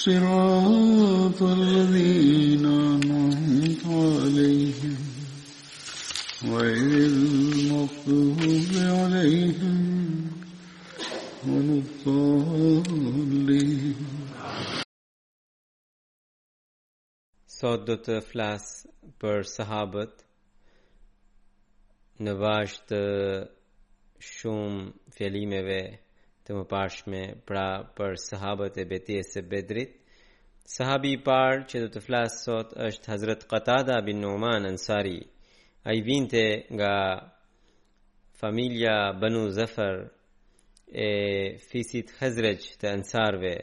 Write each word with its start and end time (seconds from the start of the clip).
Sira 0.00 0.38
të 1.38 1.48
lëdhina 1.60 2.72
nëmë 3.06 3.68
të 3.82 3.98
alejhen 4.22 4.96
Dhe 6.48 6.64
ilë 6.80 7.62
më 7.68 7.82
të 8.00 8.16
uve 8.24 8.86
alejhen 9.04 9.82
Nuk 11.66 11.94
të 12.02 12.16
uve 12.98 13.62
Sot 17.60 17.86
do 17.92 17.98
të 18.08 18.18
flasë 18.32 18.94
për 19.22 19.44
sahabët 19.56 20.24
Në 22.24 22.36
vazhë 22.42 23.04
shumë 24.32 24.84
fjellimeve 25.18 25.80
të 26.44 26.52
më 26.58 26.64
pashme 26.68 27.20
pra 27.48 27.66
për 27.96 28.18
sahabët 28.20 28.76
e 28.76 28.84
betjes 28.90 29.30
e 29.40 29.42
bedrit. 29.48 29.94
Sahabi 30.76 31.14
i 31.16 31.20
parë 31.24 31.64
që 31.68 31.80
do 31.84 31.88
të 31.92 32.02
flasë 32.04 32.42
sot 32.44 32.74
është 32.86 33.10
Hazret 33.12 33.46
Qatada 33.48 33.96
bin 34.06 34.20
Numan 34.24 34.68
Ansari. 34.68 35.20
A 35.88 35.92
i 35.96 36.02
vinte 36.04 36.42
nga 36.76 36.94
familja 38.40 39.12
Banu 39.20 39.46
Zafar 39.56 39.96
e 40.92 41.10
fisit 41.68 42.12
Hazreq 42.20 42.70
të 42.80 42.92
Ansarve. 42.92 43.54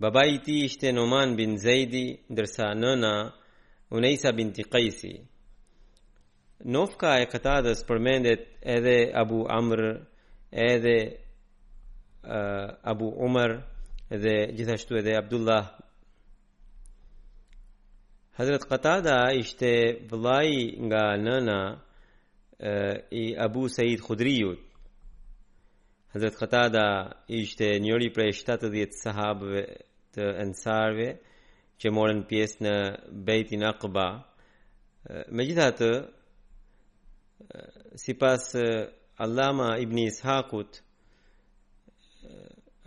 Baba 0.00 0.24
i 0.24 0.40
ti 0.44 0.62
ishte 0.64 0.92
Numan 0.92 1.36
bin 1.36 1.58
Zajdi, 1.60 2.06
ndërsa 2.32 2.72
nëna 2.76 3.14
Unaisa 3.92 4.32
bin 4.32 4.52
Tikajsi. 4.54 5.14
Nofka 6.72 7.18
e 7.22 7.28
Qatadas 7.32 7.84
përmendet 7.88 8.48
edhe 8.62 8.98
Abu 9.22 9.44
Amr, 9.48 9.80
edhe 10.52 10.98
uh, 12.24 12.30
Abu 12.84 13.06
Umar 13.08 13.62
dhe 14.10 14.36
gjithashtu 14.56 14.96
edhe 14.96 15.16
Abdullah 15.18 15.78
Hazrat 18.38 18.64
Qatada 18.70 19.18
ishte 19.42 20.00
vllai 20.10 20.76
nga 20.86 21.04
nëna 21.26 21.60
uh, 21.72 22.98
i 23.12 23.24
Abu 23.38 23.68
Said 23.68 24.00
Khudriut 24.00 24.60
Hazrat 26.14 26.34
Qatada 26.42 26.86
ishte 27.28 27.78
njëri 27.80 28.12
prej 28.14 28.32
70 28.46 29.00
sahabëve 29.02 29.64
të 30.14 30.24
Ansarve 30.44 31.08
që 31.80 31.92
morën 31.96 32.22
pjesë 32.28 32.62
në 32.66 32.76
Beitin 33.26 33.64
Aqba 33.64 34.08
Si 35.00 35.52
eh, 35.82 36.02
sipas 38.02 38.50
Allama 39.24 39.70
Ibn 39.80 39.98
Ishaqut, 40.02 40.82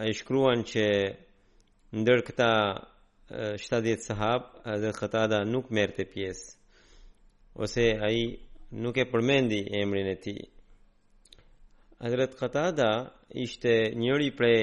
ai 0.01 0.13
shkruan 0.17 0.61
që 0.71 0.83
ndër 1.99 2.19
këta 2.27 2.49
70 3.61 4.05
sahab 4.07 4.41
edhe 4.73 4.89
Qatada 4.99 5.39
nuk 5.53 5.65
merte 5.77 6.03
pjesë 6.13 6.47
ose 7.63 7.85
ai 8.07 8.19
nuk 8.81 8.95
e 8.97 9.05
përmendi 9.11 9.59
emrin 9.81 10.07
e 10.09 10.15
tij 10.23 10.39
Hazrat 12.01 12.31
Qatada 12.41 12.89
ishte 13.45 13.73
njëri 14.01 14.29
prej 14.37 14.61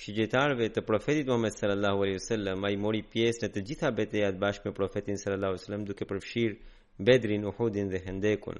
shigjetarëve 0.00 0.66
të 0.74 0.80
profetit 0.88 1.26
Muhammed 1.30 1.54
sallallahu 1.58 1.98
alaihi 2.04 2.18
wasallam 2.20 2.60
ai 2.68 2.74
mori 2.84 3.02
pjesë 3.14 3.40
në 3.46 3.50
të 3.54 3.60
gjitha 3.70 3.88
betejat 3.98 4.34
bashkë 4.42 4.66
me 4.68 4.74
profetin 4.80 5.16
sallallahu 5.20 5.50
alaihi 5.54 5.62
wasallam 5.62 5.84
duke 5.88 6.04
përfshir 6.10 6.52
Bedrin, 7.06 7.42
Uhudin 7.50 7.86
dhe 7.92 7.98
Hendekun 8.06 8.58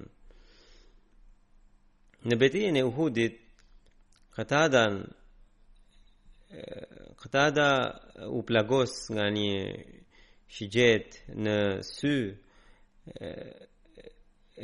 në 2.29 2.35
betejën 2.41 2.77
e 2.79 2.83
Uhudit 2.91 3.35
Qatadan 4.37 4.95
këta 7.19 7.45
da 7.51 7.71
u 8.31 8.43
plagos 8.47 8.93
nga 9.13 9.25
një 9.31 9.83
shigjet 10.55 11.19
në 11.45 11.57
sy 11.93 12.15
e, 13.29 13.31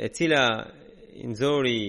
e 0.05 0.07
cila 0.17 0.45
nëzori 1.29 1.81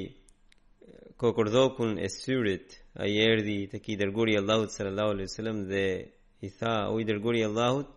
kokordhokun 1.22 1.92
e 2.02 2.10
syrit 2.10 2.78
a 3.02 3.06
i 3.12 3.20
erdi 3.30 3.60
të 3.72 3.82
ki 3.86 3.98
dërguri 4.02 4.40
Allahut 4.42 4.74
sallallahu 4.74 5.68
dhe 5.72 5.86
i 6.42 6.50
tha 6.60 6.74
u 6.94 7.00
i 7.00 7.06
dërguri 7.12 7.46
Allahut 7.46 7.90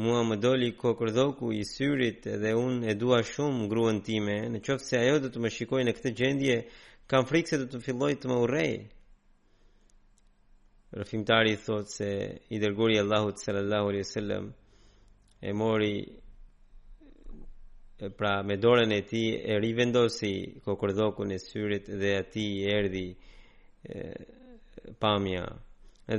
mua 0.00 0.20
më 0.28 0.36
doli 0.44 0.70
kokordhoku 0.84 1.50
i 1.60 1.64
syrit 1.74 2.26
dhe 2.42 2.52
un 2.54 2.82
e 2.84 2.94
dua 2.94 3.18
shumë 3.32 3.66
gruën 3.72 3.98
time 4.06 4.38
në 4.54 4.62
qofë 4.66 4.86
se 4.88 4.98
ajo 5.02 5.18
dhe 5.24 5.30
të 5.34 5.38
më 5.42 5.50
shikoj 5.58 5.82
në 5.84 5.94
këtë 5.98 6.14
gjendje 6.20 6.58
kam 7.10 7.26
frikë 7.28 7.48
se 7.52 7.60
dhe 7.62 7.70
të 7.74 7.82
filloj 7.86 8.14
të 8.16 8.30
më 8.32 8.38
urej 8.46 8.72
Rëfimtari 10.94 11.56
thot 11.58 11.90
se 11.90 12.08
i 12.54 12.58
dërguri 12.62 13.00
Allahut 13.00 13.40
sallallahu 13.42 13.88
alaihi 13.88 14.02
wasallam 14.06 14.44
e 15.42 15.52
mori 15.52 15.94
pra 18.18 18.32
me 18.46 18.54
dorën 18.64 18.92
e 18.94 19.00
tij 19.10 19.28
e 19.52 19.56
rivendosi 19.66 20.32
kokrdhokun 20.64 21.34
e 21.36 21.38
syrit 21.48 21.86
dhe 22.00 22.10
aty 22.22 22.46
erdhi 22.78 23.08
pamja 25.02 25.44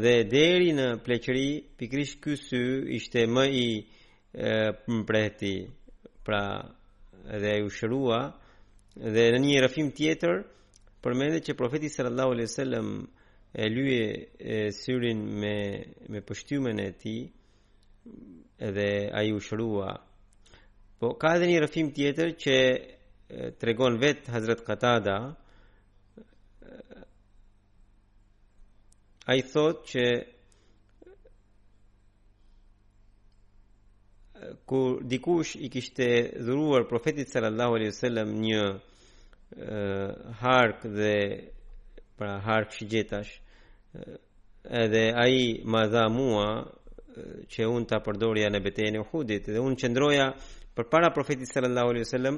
dhe 0.03 0.13
deri 0.35 0.69
në 0.77 0.88
pleqëri 1.07 1.47
pikrisht 1.79 2.17
ky 2.23 2.33
sy 2.45 2.61
ishte 3.00 3.23
më 3.35 3.45
i 3.63 3.65
mbreti 5.00 5.55
pra 6.27 6.44
dhe 7.41 7.50
ai 7.55 7.63
u 7.67 7.71
shërua 7.77 8.21
dhe 9.13 9.23
në 9.39 9.39
një 9.47 9.55
rëfim 9.65 9.89
tjetër 9.97 10.35
përmendet 11.03 11.47
që 11.47 11.59
profeti 11.61 11.88
sallallahu 11.95 12.31
alaihi 12.35 12.51
wasallam 12.51 12.88
e 13.57 13.69
lyje 13.69 14.27
syrin 14.71 15.19
me 15.41 15.85
me 16.09 16.19
pushtymen 16.27 16.77
e 16.79 16.91
tij 17.01 17.31
edhe 18.67 19.09
ai 19.17 19.31
u 19.33 19.39
shrua 19.39 19.91
po 20.99 21.07
ka 21.21 21.29
edhe 21.35 21.47
një 21.49 21.61
rrëfim 21.63 21.89
tjetër 21.95 22.29
që 22.43 22.55
tregon 23.59 23.95
vet 24.01 24.27
Hazrat 24.35 24.59
Qatada 24.67 25.17
ai 29.31 29.39
thot 29.53 29.77
që 29.91 30.05
ku 34.69 34.81
dikush 35.09 35.51
i 35.55 35.67
kishte 35.73 36.07
dhuruar 36.45 36.83
profetit 36.91 37.27
sallallahu 37.31 37.73
alaihi 37.79 37.93
wasallam 37.95 38.29
një 38.45 38.63
uh, 38.75 40.43
hark 40.43 40.79
dhe 40.99 41.17
pra 42.19 42.33
hark 42.47 42.69
shigjetash 42.75 43.33
edhe 44.81 45.13
ai 45.15 45.62
ma 45.63 45.81
dha 45.94 46.03
mua 46.09 46.45
që 47.51 47.63
un 47.75 47.83
ta 47.89 47.97
përdorja 48.06 48.47
në 48.51 48.59
betejën 48.65 48.95
e 48.97 49.01
Uhudit 49.06 49.45
dhe 49.53 49.59
un 49.68 49.75
qëndroja 49.80 50.25
përpara 50.75 51.09
profetit 51.15 51.47
sallallahu 51.53 51.89
alaihi 51.94 52.07
wasallam 52.07 52.38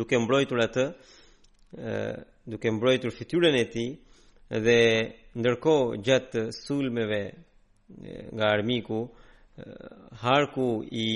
duke 0.00 0.16
mbrojtur 0.24 0.58
atë 0.66 0.84
duke 2.52 2.68
mbrojtur 2.76 3.12
fytyrën 3.18 3.56
e 3.62 3.66
tij 3.74 3.90
dhe 4.66 4.80
ndërkohë 5.40 6.00
gjatë 6.06 6.40
sulmeve 6.64 7.22
nga 8.36 8.46
armiku 8.56 8.98
harku 10.22 10.70
i 10.90 11.10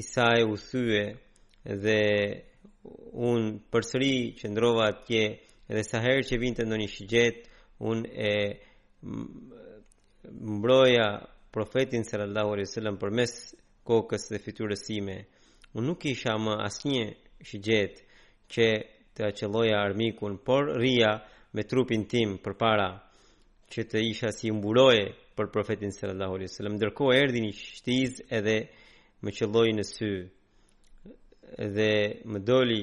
Isa 0.00 0.26
e 0.36 0.42
usyë 0.54 1.04
dhe 1.84 2.00
un 3.28 3.42
përsëri 3.72 4.14
qëndrova 4.38 4.84
atje 4.92 5.22
edhe 5.70 5.82
sa 5.90 5.98
herë 6.04 6.22
që 6.28 6.34
vinte 6.42 6.62
ndonjë 6.64 6.88
shigjet 6.94 7.36
unë 7.78 8.06
e 8.10 8.60
mbroja 10.32 11.26
profetin 11.50 12.02
sallallahu 12.04 12.50
alaihi 12.56 12.66
wasallam 12.66 12.96
përmes 13.00 13.32
kokës 13.86 14.24
dhe 14.32 14.40
fytyrës 14.42 14.82
sime. 14.88 15.18
Unë 15.76 15.86
nuk 15.86 16.04
isha 16.10 16.34
më 16.38 16.54
asnjë 16.66 17.04
shigjet 17.48 18.02
që 18.50 18.66
të 19.14 19.20
aqëlloja 19.30 19.76
armikun, 19.86 20.38
por 20.44 20.64
rria 20.78 21.14
me 21.54 21.62
trupin 21.64 22.04
tim 22.10 22.36
për 22.42 22.54
para 22.58 22.88
që 23.72 23.80
të 23.92 23.98
isha 24.10 24.30
si 24.34 24.50
mburoje 24.52 25.06
për 25.38 25.46
profetin 25.52 25.92
sallallahu 25.94 26.34
alaihi 26.34 26.50
wasallam. 26.50 26.76
Ndërko 26.78 27.04
erdi 27.22 27.38
një 27.44 27.52
shtiz 27.52 28.12
edhe 28.38 28.58
më 29.22 29.30
qëlloj 29.36 29.70
në 29.76 29.84
sy 29.94 30.12
dhe 31.76 31.92
më 32.32 32.38
doli 32.48 32.82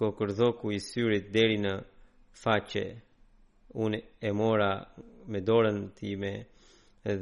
kokërdhoku 0.00 0.66
i 0.76 0.80
syrit 0.90 1.32
deri 1.34 1.56
në 1.64 1.74
faqe 2.42 2.86
unë 3.82 3.98
e 4.20 4.30
mora 4.40 4.70
me 5.30 5.38
dorën 5.48 5.78
time 5.98 6.32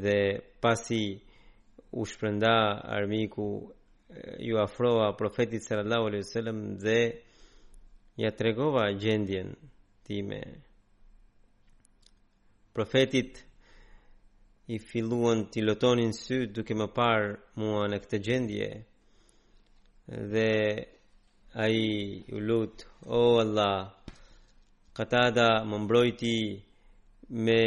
dhe 0.03 0.19
pasi 0.63 1.03
u 1.93 2.01
shprenda 2.11 2.53
armiku 2.97 3.47
eh, 3.63 4.37
ju 4.47 4.57
afroa 4.67 5.17
profetit 5.21 5.63
sallallahu 5.65 6.05
alaihi 6.09 6.25
wasallam 6.27 6.59
dhe 6.85 7.01
ja 8.23 8.31
tregova 8.41 8.85
gjendjen 9.03 9.49
time 10.07 10.41
profetit 12.75 13.45
i 14.75 14.79
filluan 14.91 15.39
ti 15.51 15.59
lutonin 15.67 16.13
sy 16.23 16.37
duke 16.55 16.75
më 16.81 16.87
parë 16.99 17.33
mua 17.61 17.83
në 17.91 17.97
këtë 18.03 18.19
gjendje 18.27 18.69
dhe 20.33 20.53
ai 21.65 21.83
u 22.35 22.39
lut 22.49 22.77
o 22.85 23.17
oh 23.29 23.35
allah 23.45 23.77
Katada 24.97 25.47
më 25.69 25.77
mbrojti 25.87 26.35
me 27.45 27.63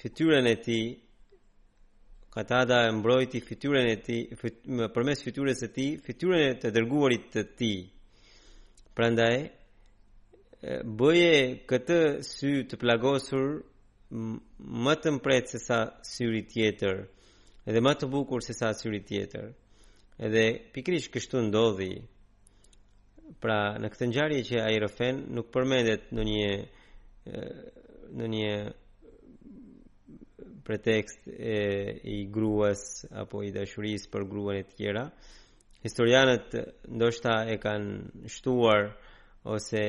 fytyrën 0.00 0.46
e 0.48 0.54
tij. 0.66 0.86
Katada 2.34 2.78
e 2.88 2.92
mbrojti 3.00 3.38
fytyrën 3.48 3.88
e 3.94 3.98
tij 4.06 4.20
përmes 4.94 5.20
fytyrës 5.26 5.58
së 5.62 5.68
tij, 5.76 5.90
fytyrën 6.06 6.42
e 6.46 6.54
të 6.62 6.70
dërguarit 6.76 7.24
të 7.34 7.42
tij. 7.58 7.76
Prandaj 8.96 9.36
bëje 10.98 11.34
këtë 11.70 12.00
sy 12.32 12.52
të 12.70 12.74
plagosur 12.82 13.46
më 14.86 14.94
të 15.02 15.14
mprehtë 15.18 15.50
se 15.52 15.58
sa 15.68 15.78
syri 16.14 16.42
tjetër 16.52 16.96
edhe 17.68 17.80
më 17.86 17.92
të 17.98 18.08
bukur 18.14 18.40
se 18.46 18.56
sa 18.60 18.72
syri 18.80 19.00
tjetër. 19.08 19.46
Edhe 20.26 20.44
pikrisht 20.72 21.10
kështu 21.14 21.36
ndodhi 21.48 21.92
pra 23.40 23.78
në 23.80 23.88
këtë 23.92 24.06
ngjarje 24.10 24.42
që 24.50 24.60
ai 24.62 24.78
rrofen 24.80 25.22
nuk 25.36 25.48
përmendet 25.54 26.08
në 26.14 26.24
një 26.30 26.48
në 28.20 28.26
një 28.34 28.52
pretekst 30.66 31.26
e 31.32 31.56
i 32.14 32.18
gruas 32.34 32.82
apo 33.22 33.42
i 33.46 33.52
dashurisë 33.54 34.10
për 34.12 34.26
gruan 34.32 34.58
e 34.60 34.66
tjera 34.74 35.06
historianët 35.82 36.56
ndoshta 36.98 37.36
e 37.50 37.56
kanë 37.62 38.28
shtuar 38.34 38.90
ose 39.54 39.84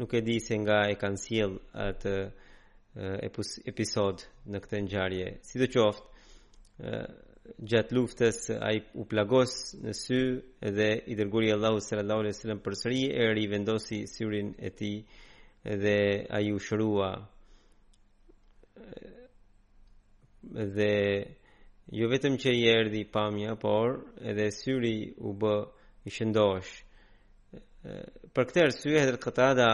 nuk 0.00 0.12
e 0.18 0.22
di 0.26 0.38
se 0.40 0.56
nga 0.64 0.80
e 0.90 0.98
kanë 1.00 1.22
sjell 1.24 1.54
atë 1.88 2.16
episod 3.72 4.24
në 4.48 4.60
këtë 4.64 4.82
ngjarje 4.86 5.30
sidoqoftë 5.48 6.96
gjatë 7.68 7.94
luftës 7.94 8.38
a 8.56 8.68
i 8.76 8.80
u 9.00 9.04
plagos 9.08 9.54
në 9.82 9.92
sy 9.96 10.18
dhe 10.76 10.88
i 11.10 11.14
dërguri 11.18 11.48
Allahu 11.54 11.80
sërë 11.84 12.02
Allahu 12.04 12.28
e 12.30 12.34
sërëm 12.36 12.58
për 12.64 12.76
sëri 12.82 13.02
e 13.22 13.26
rri 13.32 13.46
vendosi 13.50 14.02
syrin 14.12 14.50
e 14.58 14.70
ti 14.78 14.92
dhe 15.82 15.98
a 16.36 16.40
i 16.44 16.52
u 16.52 16.60
shërua 16.62 17.10
dhe 20.76 20.92
jo 21.98 22.10
vetëm 22.12 22.36
që 22.42 22.50
i 22.58 22.66
erdi 22.72 23.02
pamja 23.16 23.56
por 23.62 23.96
edhe 24.30 24.50
syri 24.54 24.96
u 25.28 25.32
bë 25.40 25.54
i 26.08 26.12
shëndosh 26.18 26.74
për 28.36 28.48
këtë 28.52 28.66
rësy 28.68 28.96
e 29.00 29.06
dhe 29.08 29.72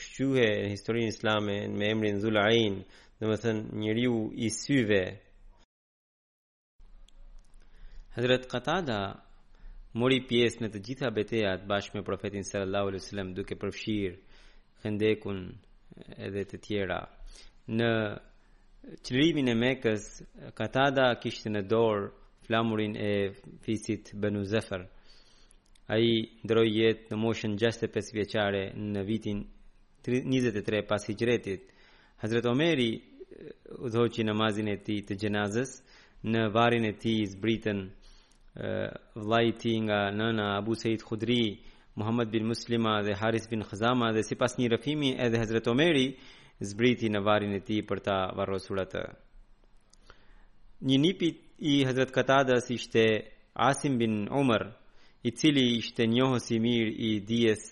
shquhe 0.00 0.50
në 0.66 0.68
historinë 0.72 1.12
islame 1.12 1.56
me 1.78 1.90
emrin 1.94 2.18
Zula'in, 2.22 2.78
dhe 3.20 3.26
më 3.28 3.36
thënë 3.42 3.78
njëriu 3.80 4.16
i 4.42 4.48
syve 4.50 5.02
Hazrat 8.10 8.46
Qatada 8.50 9.22
mori 9.94 10.16
pjesë 10.28 10.64
në 10.64 10.68
të 10.74 10.80
gjitha 10.86 11.08
betejat 11.14 11.62
bashkë 11.70 11.94
me 11.98 12.02
profetin 12.06 12.42
sallallahu 12.46 12.88
alaihi 12.90 13.02
wasallam 13.04 13.28
duke 13.36 13.54
përfshirë 13.62 14.16
Khandekun 14.82 15.38
edhe 16.26 16.42
të 16.50 16.58
tjera. 16.66 16.98
Në 17.78 17.90
çlirimin 19.06 19.52
e 19.52 19.54
Mekës, 19.62 20.06
Qatada 20.58 21.04
kishte 21.22 21.52
në 21.54 21.62
dorë 21.70 22.08
flamurin 22.48 22.96
e 22.96 23.12
fisit 23.66 24.10
Banu 24.20 24.42
Zafar. 24.50 24.82
Ai 25.94 26.10
ndroi 26.44 26.66
jetë 26.80 27.12
në 27.12 27.20
moshën 27.24 27.54
65 27.62 28.10
vjeçare 28.18 28.64
në 28.90 29.06
vitin 29.10 29.44
23 30.10 30.82
pas 30.90 31.06
hijretit. 31.10 31.62
Hazrat 32.24 32.46
Omeri 32.52 32.90
eh, 32.90 33.00
udhëhoqi 33.86 34.26
namazin 34.26 34.68
e 34.74 34.76
tij 34.86 35.00
të 35.06 35.14
gjenazës, 35.24 35.76
në 36.32 36.40
varrin 36.54 36.84
e 36.90 36.94
tij 37.02 37.22
zbritën 37.36 37.78
vlajti 39.14 39.80
nga 39.80 40.10
nëna 40.10 40.56
Abu 40.58 40.74
Said 40.74 41.02
Khudri, 41.02 41.58
Muhammad 41.96 42.30
bin 42.30 42.44
Muslima 42.46 43.02
dhe 43.02 43.14
Haris 43.14 43.46
bin 43.50 43.62
Khazama 43.62 44.12
dhe 44.12 44.22
sipas 44.22 44.56
një 44.58 44.68
rëfimi 44.76 45.10
edhe 45.24 45.38
Hazrat 45.40 45.66
Omeri 45.72 46.06
zbriti 46.60 47.08
në 47.10 47.22
varrin 47.26 47.54
e 47.56 47.60
tij 47.66 47.80
për 47.88 47.98
ta 48.06 48.18
varrosur 48.36 48.78
atë. 48.84 49.02
Një 50.88 50.98
nipi 51.00 51.28
i 51.60 51.74
Hazrat 51.86 52.10
Katadas 52.10 52.70
ishte 52.70 53.04
Asim 53.54 53.98
bin 53.98 54.28
Umar, 54.40 54.64
i 55.22 55.30
cili 55.36 55.64
ishte 55.80 56.06
njohës 56.08 56.48
i 56.54 56.58
mirë 56.64 56.92
i 56.96 57.08
dijes 57.20 57.62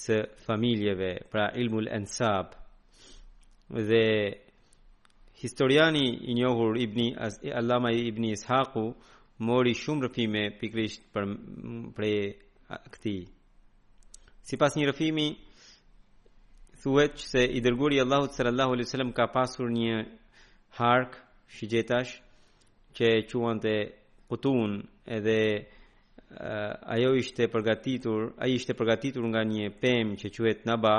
së 0.00 0.18
familjeve, 0.46 1.12
pra 1.30 1.48
ilmul 1.60 1.86
ensab. 1.88 2.52
Dhe 3.68 4.06
historiani 5.40 6.06
i 6.30 6.34
njohur 6.36 6.76
Ibni 6.76 7.14
Allama 7.54 7.90
Ibni 7.92 8.32
Ishaqu, 8.36 8.84
mori 9.42 9.74
shumë 9.76 10.06
rëfime 10.06 10.42
pikrisht 10.58 11.06
për 11.12 11.26
pre 11.96 12.10
këti 12.94 13.14
si 14.46 14.58
pas 14.60 14.74
një 14.78 14.88
rëfimi 14.92 15.26
thuet 16.82 17.12
që 17.20 17.26
se 17.34 17.42
i 17.42 17.60
dërguri 17.64 18.00
Allahu 18.02 18.30
të 18.30 18.36
sërë 18.38 18.52
Allahu 18.52 18.78
a.s. 18.78 18.92
ka 19.18 19.26
pasur 19.34 19.68
një 19.70 19.98
hark 20.78 21.18
shigjetash 21.58 22.12
që 22.96 23.04
e 23.10 23.20
quan 23.32 23.58
të 23.62 23.74
kutun 24.30 24.70
edhe 25.16 25.38
uh, 25.62 26.94
ajo 26.94 27.10
ishte 27.22 27.48
përgatitur 27.52 28.20
ai 28.42 28.50
ishte 28.58 28.72
përgatitur 28.78 29.24
nga 29.32 29.42
një 29.52 29.66
pemë 29.82 30.14
që 30.22 30.28
quet 30.36 30.60
naba, 30.68 30.96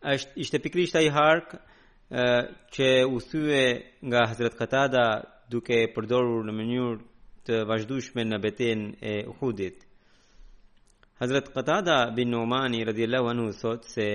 ba 0.00 0.10
ishte 0.44 0.56
pikrisht 0.64 0.94
ai 0.98 1.08
hark 1.12 1.48
uh, 1.56 2.42
që 2.74 2.86
u 3.14 3.22
thye 3.30 3.64
nga 4.08 4.20
Hazret 4.30 4.54
Katada 4.60 5.06
duke 5.54 5.74
e 5.84 5.90
përdorur 5.94 6.42
në 6.48 6.52
mënyrë 6.60 6.94
të 7.46 7.58
vazhdueshme 7.68 8.24
në 8.26 8.38
betejën 8.42 8.82
e 8.98 9.12
Uhudit. 9.30 9.82
Hazrat 11.20 11.50
Qatada 11.54 11.98
bin 12.16 12.32
Numani 12.34 12.80
radhiyallahu 12.88 13.28
anhu 13.32 13.46
thot 13.60 13.86
se 13.94 14.08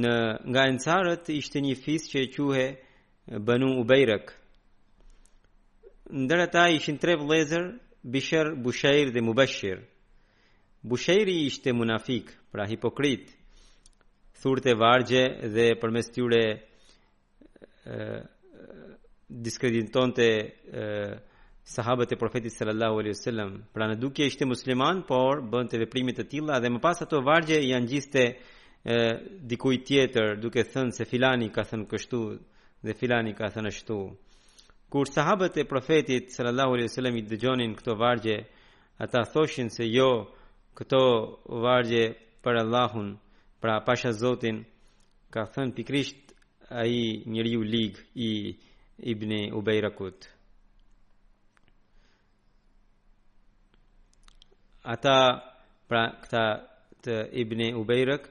në 0.00 0.14
nga 0.50 0.62
ancarët 0.70 1.28
ishte 1.34 1.58
një 1.66 1.74
fis 1.84 2.08
që 2.12 2.20
quhej 2.34 2.70
Banu 3.48 3.68
Ubayrak. 3.82 4.32
Ndër 6.22 6.40
ata 6.46 6.64
ishin 6.76 6.96
tre 7.02 7.12
vëllezër, 7.20 7.64
Bishr, 8.12 8.48
Bushair 8.64 9.12
dhe 9.14 9.20
Mubashir. 9.26 9.78
Bushairi 10.90 11.36
ishte 11.50 11.70
munafik, 11.76 12.32
pra 12.52 12.64
hipokrit. 12.70 13.26
Thurte 14.40 14.72
vargje 14.82 15.24
dhe 15.54 15.66
përmes 15.80 16.06
tyre 16.14 16.44
diskreditonte 19.30 20.24
të 20.26 20.82
sahabët 21.70 22.12
e 22.16 22.18
profetit 22.18 22.50
sallallahu 22.52 22.96
alaihi 22.98 23.14
wasallam. 23.14 23.50
Pra 23.72 23.84
në 23.86 23.96
duke 24.02 24.26
ishte 24.26 24.46
musliman, 24.48 25.02
por 25.06 25.38
bënte 25.52 25.78
veprime 25.78 26.10
të 26.16 26.24
tilla 26.30 26.56
dhe 26.58 26.70
më 26.72 26.80
pas 26.82 26.98
ato 27.02 27.20
vargje 27.22 27.60
janë 27.62 27.86
gjiste 27.90 28.22
dikuj 29.52 29.76
tjetër 29.86 30.40
duke 30.42 30.64
thënë 30.72 30.92
se 30.96 31.04
filani 31.06 31.46
ka 31.54 31.62
thënë 31.70 31.86
kështu 31.90 32.20
dhe 32.84 32.92
filani 32.98 33.32
ka 33.38 33.46
thënë 33.54 33.70
ashtu. 33.70 33.98
Kur 34.90 35.06
sahabët 35.14 35.54
e 35.60 35.64
profetit 35.68 36.32
sallallahu 36.34 36.72
alaihi 36.74 36.88
wasallam 36.90 37.16
i 37.20 37.26
dëgjonin 37.30 37.72
këto 37.78 37.92
vargje, 38.02 38.36
ata 39.02 39.20
thoshin 39.32 39.68
se 39.70 39.84
jo, 39.96 40.10
këto 40.76 41.02
vargje 41.62 42.04
për 42.42 42.54
Allahun, 42.64 43.08
pra 43.62 43.78
pasha 43.86 44.10
Zotin, 44.12 44.58
ka 45.30 45.46
thënë 45.54 45.72
pikrisht 45.76 46.34
ai 46.72 47.22
njeriu 47.34 47.62
lig 47.72 47.94
i 48.14 48.30
ibn 49.02 49.50
Ubayrakut 49.52 50.26
ata 54.84 55.18
pra 55.88 56.04
këta 56.22 56.42
të 57.04 57.14
ibn 57.42 57.60
Ubayrak 57.80 58.26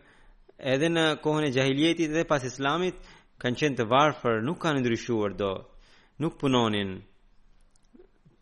edhe 0.73 0.89
në 0.91 1.03
kohën 1.23 1.45
e 1.47 1.51
jahiljetit 1.55 2.11
dhe 2.13 2.23
pas 2.29 2.43
islamit 2.47 2.95
kanë 3.41 3.59
qenë 3.63 3.79
të 3.79 3.88
varfër 3.91 4.41
nuk 4.45 4.59
kanë 4.63 4.81
ndryshuar 4.83 5.33
do 5.39 5.51
nuk 6.21 6.38
punonin 6.41 6.93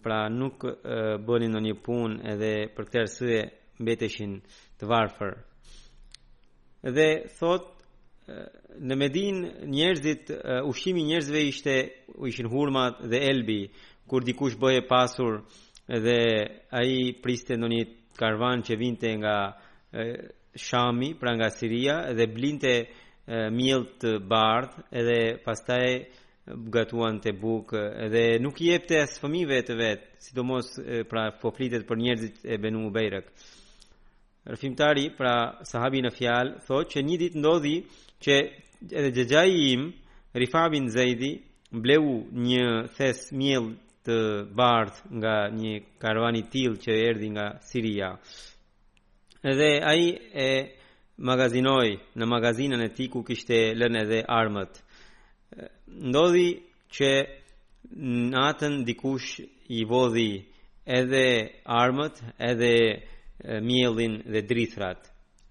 pra 0.03 0.27
nuk 0.31 0.65
bënin 1.27 1.55
në 1.57 1.62
një 1.69 1.75
pun 1.86 2.19
edhe 2.34 2.51
për 2.75 2.86
këtë 2.89 3.01
arsye 3.05 3.39
mbeteshin 3.79 4.39
të 4.81 4.91
varfër 4.91 5.36
edhe 6.91 7.10
thotë 7.39 7.76
në 8.77 8.96
Medinë 9.01 9.51
njerëzit 9.72 10.31
ushqimi 10.67 11.01
i 11.01 11.07
njerëzve 11.13 11.41
ishte 11.50 11.75
u 12.19 12.27
ishin 12.27 12.50
hurmat 12.51 13.00
dhe 13.12 13.22
elbi 13.29 13.60
kur 14.07 14.24
dikush 14.27 14.57
bëhej 14.60 14.84
pasur 14.89 15.39
dhe 16.05 16.17
ai 16.81 16.98
priste 17.24 17.55
ndonjë 17.57 17.86
karvan 18.19 18.63
që 18.67 18.77
vinte 18.79 19.13
nga 19.22 19.36
Shami, 20.57 21.13
pra 21.19 21.31
nga 21.38 21.50
Siria 21.53 21.98
dhe 22.17 22.25
blinte 22.34 22.74
miell 23.57 23.86
të 24.01 24.12
bardh 24.31 24.74
edhe 24.91 25.17
pastaj 25.46 25.88
gatuan 26.75 27.19
të 27.24 27.31
buk 27.41 27.74
dhe 28.12 28.24
nuk 28.43 28.60
jepte 28.63 28.96
as 29.03 29.19
fëmive 29.22 29.62
të 29.67 29.74
vet, 29.79 30.01
sidomos 30.24 30.74
pra 31.12 31.29
po 31.41 31.51
flitet 31.55 31.88
për 31.88 32.00
njerëzit 32.03 32.43
e 32.43 32.57
Benu 32.57 32.79
Mubejrek. 32.88 33.27
Rëfimtari, 34.48 35.10
pra 35.17 35.36
sahabi 35.67 36.00
në 36.05 36.12
fjalë, 36.15 36.60
thot 36.67 36.88
që 36.93 37.03
një 37.03 37.17
ditë 37.25 37.41
ndodhi 37.43 37.75
që 38.26 38.36
edhe 38.92 39.12
gjëgjaj 39.18 39.50
im, 39.74 39.82
Rifa 40.34 40.68
bin 40.74 40.88
Zajdi, 40.90 41.34
një 41.74 42.68
thes 42.98 43.20
miel 43.38 43.68
të 44.06 44.18
bardh 44.56 44.98
nga 45.20 45.36
një 45.58 45.74
karvani 46.02 46.42
til 46.54 46.78
që 46.84 46.92
erdi 47.10 47.28
nga 47.36 47.48
Siria. 47.70 48.10
Edhe 49.44 49.70
aji 49.92 50.10
e 50.34 50.50
magazinoj 51.28 51.90
në 52.18 52.26
magazinën 52.34 52.82
e 52.88 52.94
ti 52.96 53.06
ku 53.12 53.20
kishte 53.28 53.58
lën 53.78 53.96
edhe 54.04 54.20
armët. 54.40 54.74
Ndodhi 56.10 56.50
që 56.96 57.10
në 58.32 58.40
atën 58.52 58.74
dikush 58.88 59.32
i 59.78 59.82
vodhi 59.90 60.32
edhe 60.86 61.26
armët, 61.82 62.16
edhe 62.50 62.74
mielin 63.68 64.22
dhe 64.32 64.42
drithrat. 64.50 65.02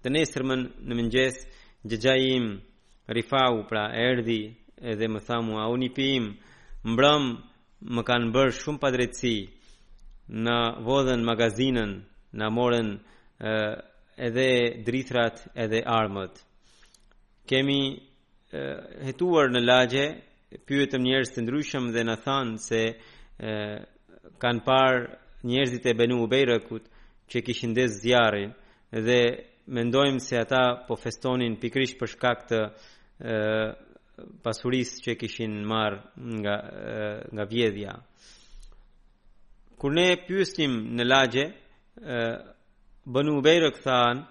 Të 0.01 0.07
nesërmën 0.15 0.65
në 0.87 0.93
mëngjesë, 0.99 1.41
Gjegja 1.87 2.15
im 2.15 2.61
Rifau 3.07 3.63
pra 3.69 3.85
erdi 4.05 4.41
Edhe 4.89 5.07
më 5.09 5.19
tha 5.25 5.35
mua 5.41 5.63
A 5.65 6.23
Mbrëm 6.89 7.25
më 7.95 8.01
kanë 8.07 8.29
bërë 8.35 8.53
shumë 8.59 8.81
pa 8.81 8.89
drejtësi 8.93 9.35
Në 10.45 10.57
vodhen 10.87 11.23
magazinën 11.29 11.93
Në 12.37 12.45
amoren 12.51 12.89
Edhe 14.27 14.47
drithrat 14.87 15.41
edhe 15.65 15.81
armët 15.99 16.41
Kemi 17.49 17.81
e, 18.59 18.61
Hetuar 19.07 19.49
në 19.53 19.61
lagje 19.63 20.05
Pyetëm 20.67 21.03
njerës 21.07 21.31
të 21.35 21.43
ndryshëm 21.45 21.89
Dhe 21.95 22.03
në 22.09 22.15
thanë 22.27 22.55
se 22.67 22.81
e, 22.83 23.55
Kanë 24.43 24.65
parë 24.65 25.05
njerëzit 25.51 25.85
e 25.85 25.93
benu 26.03 26.17
u 26.25 26.27
bejrëkut 26.35 26.87
që 27.31 27.41
kishë 27.47 27.69
ndesë 27.73 28.01
zjarin 28.03 28.53
dhe 29.09 29.19
mendojmë 29.67 30.19
se 30.23 30.37
ata 30.39 30.63
po 30.87 30.95
festonin 30.95 31.57
pikrish 31.59 31.97
për 31.99 32.11
shkak 32.13 32.43
të 32.51 32.59
pasurisë 34.45 35.03
që 35.05 35.15
kishin 35.19 35.57
marr 35.67 35.97
nga 36.39 36.53
e, 36.57 37.09
nga 37.35 37.43
vjedhja. 37.51 37.93
Kur 39.77 39.93
ne 39.93 40.07
pyesnim 40.27 40.77
në 40.97 41.05
lagje, 41.05 41.43
Banu 43.05 43.41
Bayrak 43.45 43.77
than 43.83 44.23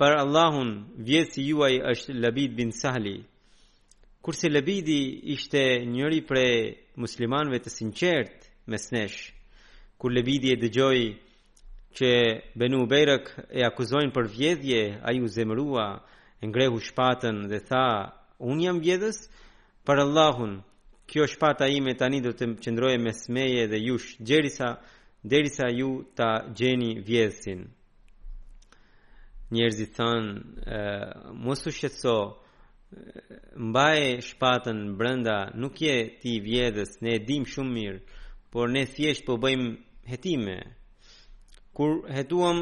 për 0.00 0.16
Allahun 0.24 0.72
vjesi 1.06 1.38
si 1.38 1.46
juaj 1.50 1.76
është 1.92 2.16
Labid 2.18 2.56
bin 2.58 2.72
Sahli. 2.74 3.18
Kurse 4.20 4.50
Labidi 4.50 5.30
ishte 5.34 5.62
njëri 5.88 6.20
prej 6.28 6.56
muslimanëve 7.00 7.60
të 7.64 7.70
sinqertë 7.76 8.48
mes 8.70 8.88
nesh. 8.94 9.20
Kur 9.96 10.10
Labidi 10.12 10.50
e 10.54 10.58
dëgjoi 10.60 11.02
që 11.94 12.10
Benu 12.58 12.86
Berek 12.90 13.30
e 13.58 13.62
akuzojnë 13.66 14.12
për 14.14 14.28
vjedhje, 14.34 14.82
a 15.06 15.12
ju 15.12 15.26
zemrua, 15.34 15.86
ngrehu 16.46 16.78
shpatën 16.86 17.36
dhe 17.50 17.58
tha, 17.68 17.86
unë 18.50 18.64
jam 18.66 18.78
vjedhës, 18.82 19.18
për 19.86 19.96
Allahun, 20.04 20.52
kjo 21.10 21.26
shpata 21.26 21.66
ime 21.66 21.94
tani 21.98 22.20
do 22.22 22.30
të 22.36 22.44
qëndroje 22.62 22.98
me 23.02 23.12
smeje 23.22 23.64
dhe 23.72 23.80
jush, 23.86 24.10
gjerisa, 24.28 24.68
derisa 25.30 25.66
ju 25.78 25.90
ta 26.16 26.30
gjeni 26.56 26.90
vjedhësin. 27.06 27.62
Njerëzit 29.50 29.92
thënë, 29.98 30.32
mos 31.42 31.60
u 31.66 31.70
shqetëso, 31.74 32.16
mbaje 33.70 34.20
shpatën 34.28 34.78
brenda, 34.98 35.36
nuk 35.60 35.74
je 35.82 35.96
ti 36.22 36.38
vjedhës, 36.44 36.92
ne 37.02 37.18
dim 37.26 37.42
shumë 37.50 37.74
mirë, 37.80 38.00
por 38.54 38.70
ne 38.70 38.86
thjesht 38.94 39.26
po 39.26 39.34
bëjmë 39.42 39.70
hetime, 40.06 40.06
hetime, 40.14 40.60
kur 41.80 41.96
hetuam 42.12 42.58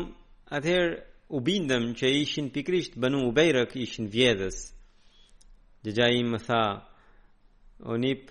atëherë 0.56 0.94
u 1.36 1.40
bindëm 1.46 1.86
që 1.98 2.06
ishin 2.22 2.46
pikrisht 2.54 2.92
banu 3.02 3.18
u 3.26 3.32
bejrëk 3.34 3.72
ishin 3.84 4.06
vjedhës 4.14 4.58
Gjëgja 5.82 6.06
i 6.14 6.20
më 6.32 6.38
tha 6.46 6.62
O 7.90 7.96
nip 8.04 8.30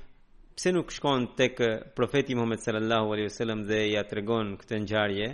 Pse 0.56 0.72
nuk 0.72 0.94
shkon 0.96 1.26
të 1.38 1.46
kë 1.58 1.70
profeti 1.98 2.38
Muhammed 2.38 2.64
sallallahu 2.64 3.12
alaihi 3.14 3.28
wasallam 3.30 3.62
dhe 3.70 3.82
ja 3.94 4.02
tregon 4.10 4.56
këtë 4.60 4.76
ngjarje 4.86 5.28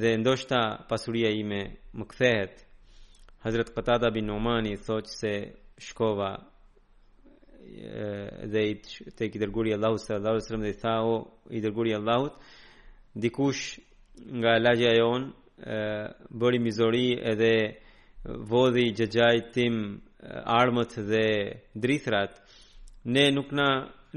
dhe 0.00 0.10
ndoshta 0.22 0.60
pasuria 0.88 1.28
ime 1.42 1.60
më 1.96 2.04
kthehet. 2.10 2.54
Hazret 3.44 3.68
Qatada 3.76 4.08
bin 4.14 4.26
Numani 4.30 4.72
thot 4.86 5.06
se 5.20 5.32
shkova 5.86 6.30
dhe 8.54 8.60
i 8.70 8.78
të 9.16 9.22
i 9.36 9.40
dërguri 9.42 9.74
Allahu 9.76 9.98
sallallahu 10.00 10.34
alaihi 10.34 10.46
wasallam 10.46 10.64
dhe 10.68 10.72
i 10.76 10.80
tha 10.82 10.94
o 11.04 11.14
i 11.58 11.60
dërguri 11.64 11.92
Allahut 11.98 12.34
dikush 13.22 13.62
nga 14.40 14.58
lagja 14.64 14.90
jonë 14.96 16.28
bëri 16.40 16.58
mizori 16.66 17.06
edhe 17.32 17.54
vodhi 18.50 18.84
gjëgjaj 18.98 19.38
tim 19.54 19.76
armët 20.60 20.92
dhe 21.10 21.24
drithrat 21.84 22.32
ne 23.14 23.24
nuk 23.36 23.48
na 23.58 23.68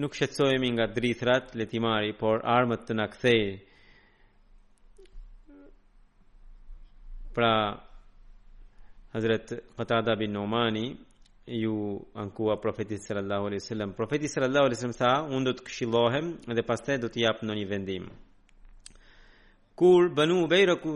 nuk 0.02 0.12
shqetësojemi 0.18 0.70
nga 0.76 0.86
drithrat 0.98 1.46
letimari 1.60 2.12
por 2.22 2.38
armët 2.58 2.82
të 2.88 2.94
na 3.00 3.06
kthej 3.14 3.42
pra 7.36 7.54
Hazret 9.16 9.48
Qatada 9.78 10.14
bin 10.20 10.32
Numani 10.36 10.86
ju 11.64 11.74
ankua 12.22 12.56
profetit 12.64 13.02
sallallahu 13.08 13.46
alaihi 13.50 13.64
wasallam 13.64 13.92
profeti 14.00 14.28
sallallahu 14.34 14.66
alaihi 14.68 14.78
wasallam 14.80 15.02
tha 15.04 15.14
unë 15.36 15.46
do 15.48 15.54
të 15.58 15.64
këshillohem 15.68 16.26
dhe 16.56 16.64
pastaj 16.70 16.98
do 17.04 17.08
të 17.12 17.20
japë 17.26 17.44
në 17.48 17.54
një 17.60 17.66
vendim 17.74 18.06
kur 19.76 20.10
banu 20.16 20.50
bejra 20.50 20.76
ku 20.82 20.92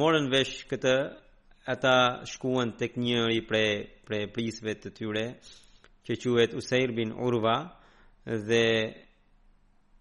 morën 0.00 0.26
vesh 0.34 0.56
këtë 0.70 0.94
ata 1.72 1.94
shkuan 2.32 2.68
tek 2.78 2.92
njëri 3.02 3.38
prej 3.48 3.70
prej 4.06 4.24
prisëve 4.34 4.72
të 4.82 4.88
tyre 4.96 5.24
që 6.08 6.12
quhet 6.22 6.52
Usair 6.58 6.90
bin 6.98 7.10
Urwa 7.26 7.56
dhe 8.48 8.64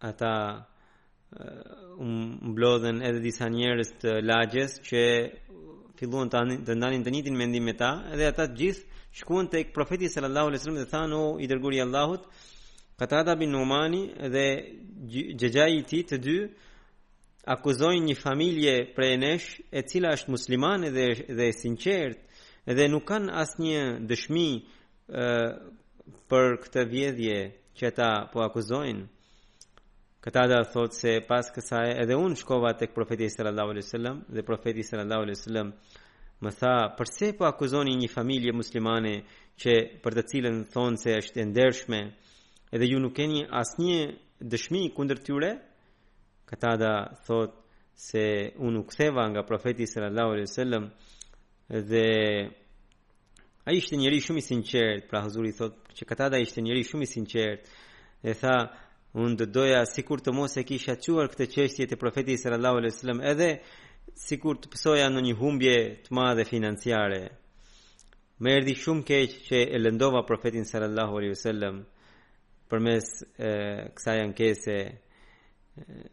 ata 0.10 0.34
mblodhen 2.52 2.98
edhe 3.08 3.20
disa 3.28 3.46
njerëz 3.58 3.90
të 4.02 4.12
lagjes 4.30 4.72
që 4.88 5.02
filluan 6.00 6.28
të, 6.32 6.38
anin, 6.42 6.60
të 6.66 6.72
ndanin 6.80 7.02
të 7.06 7.12
njitin 7.14 7.38
mendim 7.42 7.66
me 7.70 7.74
ta 7.78 7.92
edhe 8.14 8.26
ata 8.32 8.44
të 8.48 8.58
gjithë 8.62 8.86
shkuan 9.20 9.46
tek 9.54 9.74
profeti 9.76 10.10
sallallahu 10.10 10.48
alaihi 10.50 10.62
wasallam 10.64 10.82
dhe 10.84 10.92
thanë 10.96 11.18
o 11.26 11.38
i 11.44 11.52
dërguari 11.52 11.80
Allahut 11.86 12.24
Katada 13.00 13.36
bin 13.40 13.52
Numani 13.52 14.02
dhe 14.34 14.46
Jajai 15.40 15.76
i 15.78 16.02
të 16.10 16.18
dy 16.26 16.38
akuzojnë 17.48 18.06
një 18.10 18.16
familje 18.20 18.74
prej 18.96 19.14
nesh 19.22 19.48
e 19.72 19.82
cila 19.88 20.12
është 20.18 20.32
muslimane 20.32 20.90
dhe 20.92 21.08
dhe 21.38 21.46
e 21.48 21.54
sinqertë 21.54 22.74
dhe 22.76 22.88
nuk 22.92 23.06
kanë 23.08 23.32
asnjë 23.42 23.84
dëshmi 24.10 24.48
për 26.30 26.46
këtë 26.66 26.84
vjedhje 26.92 27.38
që 27.80 27.84
ata 27.90 28.10
po 28.34 28.44
akuzojnë. 28.46 29.06
Këta 30.20 30.42
da 30.52 30.58
thotë 30.68 30.94
se 31.00 31.12
pas 31.28 31.48
kësaj 31.56 31.94
edhe 32.04 32.18
unë 32.20 32.36
shkova 32.42 32.74
tek 32.78 32.92
profeti 32.94 33.30
sallallahu 33.32 33.72
alajhi 33.72 33.86
wasallam 33.88 34.18
dhe 34.36 34.42
profeti 34.44 34.84
sallallahu 34.84 35.24
alajhi 35.26 35.38
wasallam 35.40 35.68
më 36.44 36.52
tha, 36.60 36.74
"Përse 36.98 37.28
po 37.38 37.44
akuzoni 37.46 37.94
një 38.02 38.10
familje 38.18 38.52
muslimane 38.52 39.14
që 39.62 39.74
për 40.04 40.12
të 40.16 40.24
cilën 40.30 40.58
thonë 40.74 40.98
se 41.04 41.10
është 41.22 41.38
e 41.42 41.46
ndershme, 41.46 42.00
edhe 42.76 42.86
ju 42.92 43.00
nuk 43.00 43.14
keni 43.16 43.42
asnjë 43.62 44.00
dëshmi 44.52 44.82
kundër 44.96 45.20
tyre?" 45.24 45.52
Katada 46.50 47.12
thot 47.28 47.54
se 47.96 48.22
unë 48.66 48.80
u 48.82 48.86
ktheva 48.90 49.24
nga 49.30 49.44
profeti 49.46 49.86
sallallahu 49.92 50.32
alaihi 50.36 50.48
wasallam 50.50 50.86
dhe 51.92 52.06
ai 53.70 53.76
ishte 53.78 53.98
njëri 54.00 54.22
shumë 54.26 54.42
i 54.42 54.46
sinqert, 54.48 55.04
pra 55.12 55.22
Hazuri 55.28 55.52
thot 55.60 55.76
që 55.98 56.08
Katada 56.10 56.40
ishte 56.42 56.64
njëri 56.66 56.84
shumë 56.90 57.06
i 57.06 57.12
sinqert 57.14 57.70
dhe 58.26 58.34
tha 58.42 58.56
unë 59.22 59.38
do 59.42 59.48
doja 59.60 59.84
sikur 59.94 60.24
të 60.26 60.34
mos 60.40 60.58
e 60.58 60.64
kisha 60.72 60.96
çuar 61.04 61.30
këtë 61.30 61.50
çështje 61.54 61.86
te 61.92 62.00
profeti 62.02 62.38
sallallahu 62.42 62.80
alaihi 62.82 62.96
wasallam 62.96 63.22
edhe 63.32 63.50
sikur 64.26 64.58
të 64.60 64.74
psoja 64.74 65.06
në 65.14 65.22
një 65.28 65.38
humbje 65.44 65.78
të 66.08 66.18
madhe 66.18 66.48
financiare. 66.50 67.22
Më 68.42 68.50
erdhi 68.58 68.74
shumë 68.82 69.06
keq 69.10 69.38
që 69.48 69.58
e 69.76 69.86
lëndova 69.86 70.26
profetin 70.26 70.66
sallallahu 70.66 71.20
alaihi 71.20 71.36
wasallam 71.36 71.76
përmes 72.74 73.08
kësaj 73.96 74.18
ankese. 74.26 74.78
E, 74.80 76.08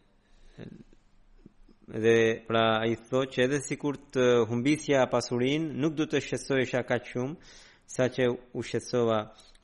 dhe 1.85 2.43
pra 2.47 2.65
ai 2.85 2.97
tho 3.11 3.21
që 3.31 3.45
edhe 3.45 3.61
sikur 3.63 3.99
të 4.15 4.25
humbisja 4.51 5.05
pasurin 5.13 5.69
nuk 5.83 5.95
do 5.99 6.07
të 6.09 6.21
shqetësohesha 6.25 6.81
kaq 6.89 7.05
shumë 7.13 7.53
saqë 7.97 8.25
u 8.29 8.61
shqetësova 8.69 9.19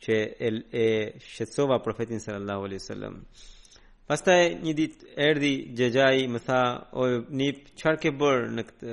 që 0.04 0.16
e, 0.48 0.50
e 0.70 1.82
profetin 1.86 2.20
sallallahu 2.20 2.64
alaihi 2.66 2.80
wasallam. 2.84 3.14
Pastaj 4.06 4.40
një 4.66 4.72
dit 4.80 4.96
erdhi 5.28 5.52
Xhexhai 5.78 6.26
më 6.34 6.40
tha, 6.46 6.60
"O 6.92 7.02
nip, 7.40 7.58
qar 7.80 7.96
ke 8.02 8.10
bër 8.20 8.38
në 8.56 8.62
këtë 8.68 8.90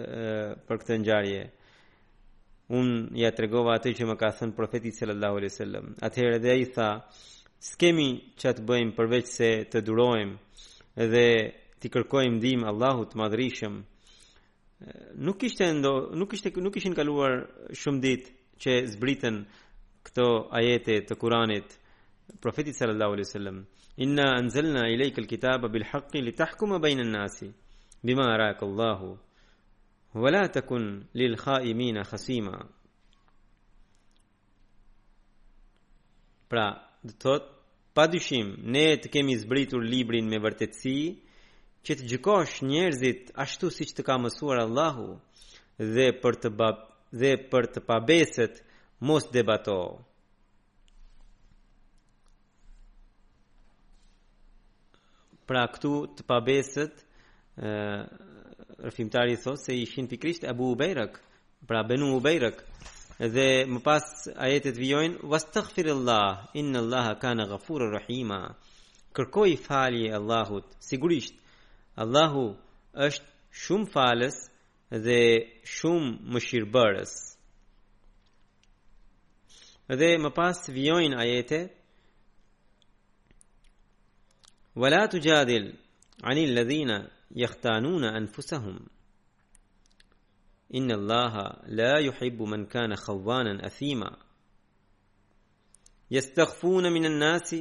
për 0.67 0.75
këtë 0.79 0.93
ngjarje?" 0.99 1.43
Unë 2.77 2.97
ja 3.21 3.29
të 3.33 3.39
regova 3.43 3.71
atë 3.75 3.89
që 3.97 4.03
më 4.09 4.15
ka 4.21 4.29
thënë 4.37 4.55
profetit 4.59 4.93
sallallahu 4.99 5.37
alaihi 5.37 5.57
sallam. 5.63 5.85
Atëherë 6.07 6.51
a 6.53 6.55
i 6.55 6.65
tha, 6.75 6.89
s'kemi 7.71 8.09
që 8.39 8.47
të 8.55 8.61
bëjmë 8.69 8.93
përveç 8.97 9.25
se 9.37 9.49
të 9.71 9.79
durojmë, 9.87 10.35
edhe 11.03 11.25
ti 11.79 11.89
kërkojmë 11.91 12.37
ndihmë 12.37 12.67
Allahut 12.69 13.13
madhrishëm. 13.15 13.75
Nuk 15.25 15.43
ishte 15.47 15.65
ndo, 15.79 15.91
nuk 16.19 16.29
ishte 16.35 16.49
nuk 16.63 16.75
ishin 16.79 16.95
kaluar 16.95 17.33
shumë 17.79 18.01
ditë 18.03 18.29
që 18.61 18.71
zbritën 18.95 19.37
këto 20.07 20.25
ajete 20.55 20.93
të 21.07 21.13
Kuranit 21.21 21.69
profetit 22.43 22.75
sallallahu 22.77 23.13
alaihi 23.17 23.27
wasallam 23.29 23.57
inna 24.03 24.27
anzalna 24.39 24.87
ilayka 24.93 25.19
alkitaba 25.23 25.67
bilhaqqi 25.73 26.19
litahkuma 26.27 26.79
bayna 26.83 27.03
an-nasi 27.05 27.47
bima 28.05 28.25
araka 28.35 28.63
Allahu 28.69 29.09
wala 30.23 30.43
takun 30.55 30.85
lilkhaimina 31.19 32.01
khasima 32.09 32.55
pra 36.49 36.65
do 37.05 37.11
thot 37.23 37.43
padyshim 37.95 38.47
ne 38.73 38.85
të 39.01 39.07
kemi 39.13 39.35
zbritur 39.43 39.81
librin 39.91 40.27
me 40.31 40.39
vërtetësi 40.45 40.97
që 41.87 41.95
të 41.99 42.07
gjykosh 42.11 42.57
njerëzit 42.67 43.29
ashtu 43.43 43.69
si 43.71 43.85
që 43.89 43.95
të 43.99 44.03
ka 44.07 44.15
mësuar 44.19 44.59
Allahu 44.65 45.05
dhe 45.95 46.07
për 46.23 46.35
të, 46.45 46.49
dhe 47.21 47.31
për 47.51 47.69
të 47.75 47.83
pabeset 47.89 48.59
mos 49.07 49.27
debato. 49.35 49.77
Pra 55.49 55.63
këtu 55.73 55.93
të 56.19 56.27
pabeset, 56.29 56.99
rëfimtari 58.85 59.39
thosë 59.41 59.65
se 59.71 59.75
ishin 59.85 60.07
për 60.11 60.19
krisht 60.21 60.43
Abu 60.51 60.67
Ubejrak, 60.75 61.15
pra 61.67 61.79
Benu 61.87 62.11
Ubejrak, 62.19 62.59
dhe 63.35 63.47
më 63.71 63.79
pas 63.87 64.03
ajetet 64.47 64.77
vijojnë 64.79 65.23
was 65.31 65.47
taghfirullah 65.53 66.43
inna 66.59 66.79
allaha 66.83 67.15
kana 67.23 67.45
ghafurur 67.49 67.89
rahima 67.97 68.41
kërkoi 69.17 69.57
falje 69.65 70.13
allahut 70.19 70.67
sigurisht 70.87 71.35
اشت 72.01 73.23
شوم 73.51 73.85
فالس 73.85 74.49
ذي 74.93 75.49
شوم 75.63 76.19
مشير 76.35 76.63
بارس 76.65 77.37
ذي 79.91 80.17
ما 80.17 80.29
باس 80.29 80.71
فيوين 80.71 81.13
آياته 81.13 81.69
ولا 84.75 85.05
تجادل 85.05 85.73
عن 86.23 86.37
الذين 86.37 87.07
يختانون 87.35 88.03
انفسهم 88.03 88.87
ان 90.75 90.91
الله 90.91 91.33
لا 91.67 91.99
يحب 91.99 92.41
من 92.41 92.65
كان 92.65 92.95
خوانا 92.95 93.65
اثيما 93.65 94.17
يستخفون 96.11 96.83
من 96.93 97.05
الناس 97.05 97.55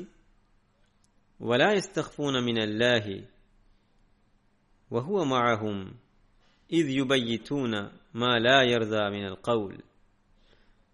ولا 1.40 1.72
يستخفون 1.72 2.44
من 2.44 2.62
الله 2.62 3.29
وهو 4.90 5.24
معهم 5.24 5.94
اذ 6.72 6.88
يبيتون 6.90 7.70
ما 8.14 8.38
لا 8.38 8.62
يرضى 8.62 9.11
من 9.11 9.27
القول 9.27 9.79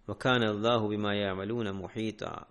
وكان 0.08 0.42
الله 0.42 0.88
بما 0.88 1.14
يعملون 1.14 1.72
محيطا 1.72 2.46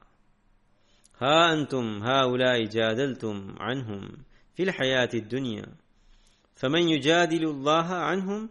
ها 1.18 1.54
انتم 1.54 2.04
هؤلاء 2.04 2.64
جادلتم 2.66 3.56
عنهم 3.60 4.18
في 4.56 4.64
الحياه 4.64 5.10
الدنيا 5.14 5.66
فمن 6.56 6.90
يجادل 6.90 7.44
الله 7.50 7.86
عنهم 7.86 8.50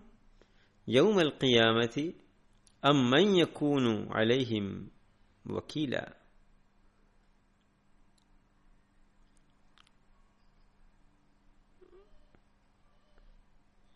يوم 0.89 1.19
القيامه 1.21 2.13
ام 2.85 3.11
من 3.11 3.37
يكون 3.37 4.09
عليهم 4.13 4.89
وكيلا 5.51 6.22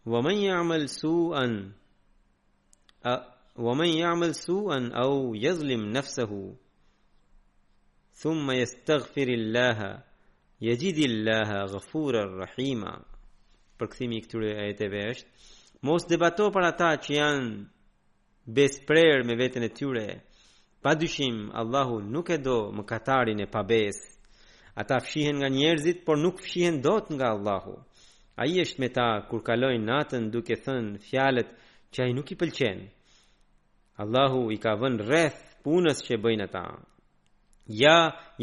wa 0.07 0.23
man 0.23 0.37
ya'mal 0.39 0.87
su'an 0.89 1.75
wa 3.65 3.75
man 3.75 3.91
ya'mal 4.03 4.35
su'an 4.35 4.85
aw 4.95 5.35
yazlim 5.45 5.85
nafsahu 5.95 6.45
thumma 8.23 8.55
yastaghfirillaha 8.61 9.91
yajidillaha 10.67 11.59
ghafurar 11.73 12.31
rahima 12.43 12.93
përkthimi 13.83 14.17
i 14.23 14.23
këtyre 14.25 14.51
ajeteve 14.63 15.01
është 15.11 15.27
mos 15.89 16.03
debato 16.11 16.47
për 16.55 16.65
ata 16.71 16.91
që 17.05 17.11
janë 17.19 17.51
besprer 18.59 19.17
me 19.27 19.35
veten 19.43 19.63
e 19.69 19.75
tyre 19.79 20.07
pa 20.87 20.91
dyshim 21.01 21.37
Allahu 21.61 21.97
nuk 22.15 22.27
e 22.31 22.39
do 22.47 22.57
mëkatarin 22.79 23.41
e 23.45 23.51
pabes 23.57 23.97
ata 24.81 24.97
fshihen 25.05 25.37
nga 25.43 25.49
njerëzit 25.57 25.99
por 26.07 26.15
nuk 26.25 26.37
fshihen 26.47 26.77
dot 26.87 27.07
nga 27.15 27.27
Allahu 27.35 27.75
A 28.37 28.45
i 28.53 28.59
është 28.61 28.83
me 28.83 28.89
ta 28.93 29.05
kur 29.31 29.41
kalojnë 29.45 29.85
natën 29.89 30.27
duke 30.33 30.59
thënë 30.61 30.99
fjalet 31.11 31.53
që 31.95 32.03
a 32.05 32.07
i 32.11 32.15
nuk 32.17 32.33
i 32.33 32.37
pëlqen. 32.43 32.83
Allahu 34.05 34.51
i 34.53 34.59
ka 34.61 34.75
vën 34.83 34.99
rreth 35.07 35.39
punës 35.65 36.03
që 36.05 36.19
bëjnë 36.25 36.45
ata. 36.45 36.65
Ja, 37.81 37.95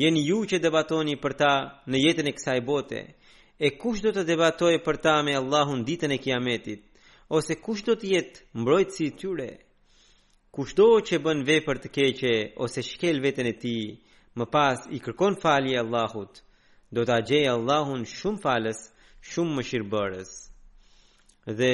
jeni 0.01 0.23
ju 0.27 0.39
që 0.49 0.57
debatoni 0.63 1.13
për 1.21 1.33
ta 1.43 1.51
në 1.93 2.01
jetën 2.07 2.29
e 2.29 2.33
kësaj 2.39 2.63
bote. 2.71 3.01
E 3.61 3.69
kush 3.83 4.01
do 4.03 4.11
të 4.15 4.23
debatoje 4.31 4.79
për 4.87 4.97
ta 5.05 5.13
me 5.27 5.35
Allahun 5.41 5.85
ditën 5.85 6.11
e 6.11 6.17
kiametit? 6.25 6.81
Ose 7.37 7.59
kush 7.65 7.85
do 7.85 7.93
të 7.95 8.09
jetë 8.15 8.41
mbrojtësi 8.63 9.05
i 9.05 9.13
tyre? 9.21 9.49
do 10.81 10.87
që 11.09 11.19
bën 11.27 11.45
vepër 11.51 11.77
të 11.83 11.89
keqe 11.99 12.33
ose 12.65 12.81
shkel 12.89 13.21
veten 13.27 13.45
e 13.45 13.53
tij, 13.61 13.85
më 14.37 14.45
pas 14.53 14.79
i 14.89 14.97
kërkon 15.05 15.35
falje 15.43 15.77
Allahut, 15.83 16.33
do 16.93 17.05
ta 17.09 17.17
gjejë 17.29 17.53
Allahun 17.59 18.03
shumë 18.15 18.41
falës 18.45 18.81
shumë 19.31 19.55
mëshirë 19.59 19.87
bërës 19.91 20.31
dhe 21.59 21.69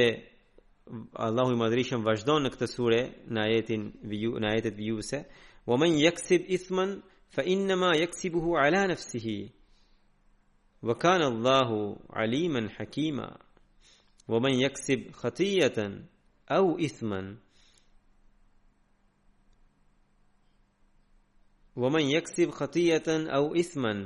Allahu 1.25 1.53
i 1.55 1.59
madhrishëm 1.61 2.01
vazhdon 2.07 2.43
në 2.45 2.49
këtë 2.55 2.67
sure 2.73 2.99
në 3.35 3.41
ajetin 3.45 3.85
në 4.11 4.51
ajetet 4.53 4.77
vijuese 4.81 5.19
wa 5.69 5.77
man 5.81 5.97
yaksib 6.01 6.45
ithman 6.57 6.93
fa 7.35 7.41
inma 7.53 7.89
yaksibuhu 8.01 8.51
ala 8.63 8.83
nafsihi 8.93 9.37
wa 10.87 10.95
kana 11.03 11.25
Allahu 11.31 11.79
aliman 12.23 12.69
hakima 12.77 13.27
wa 14.31 14.39
man 14.43 14.57
yaksib 14.65 15.09
khatiyatan 15.21 15.93
aw 16.57 16.65
ithman 16.87 17.27
wa 21.81 21.89
man 21.93 22.05
yaksib 22.17 22.49
khatiyatan 22.59 23.21
aw 23.37 23.45
ithman 23.63 23.99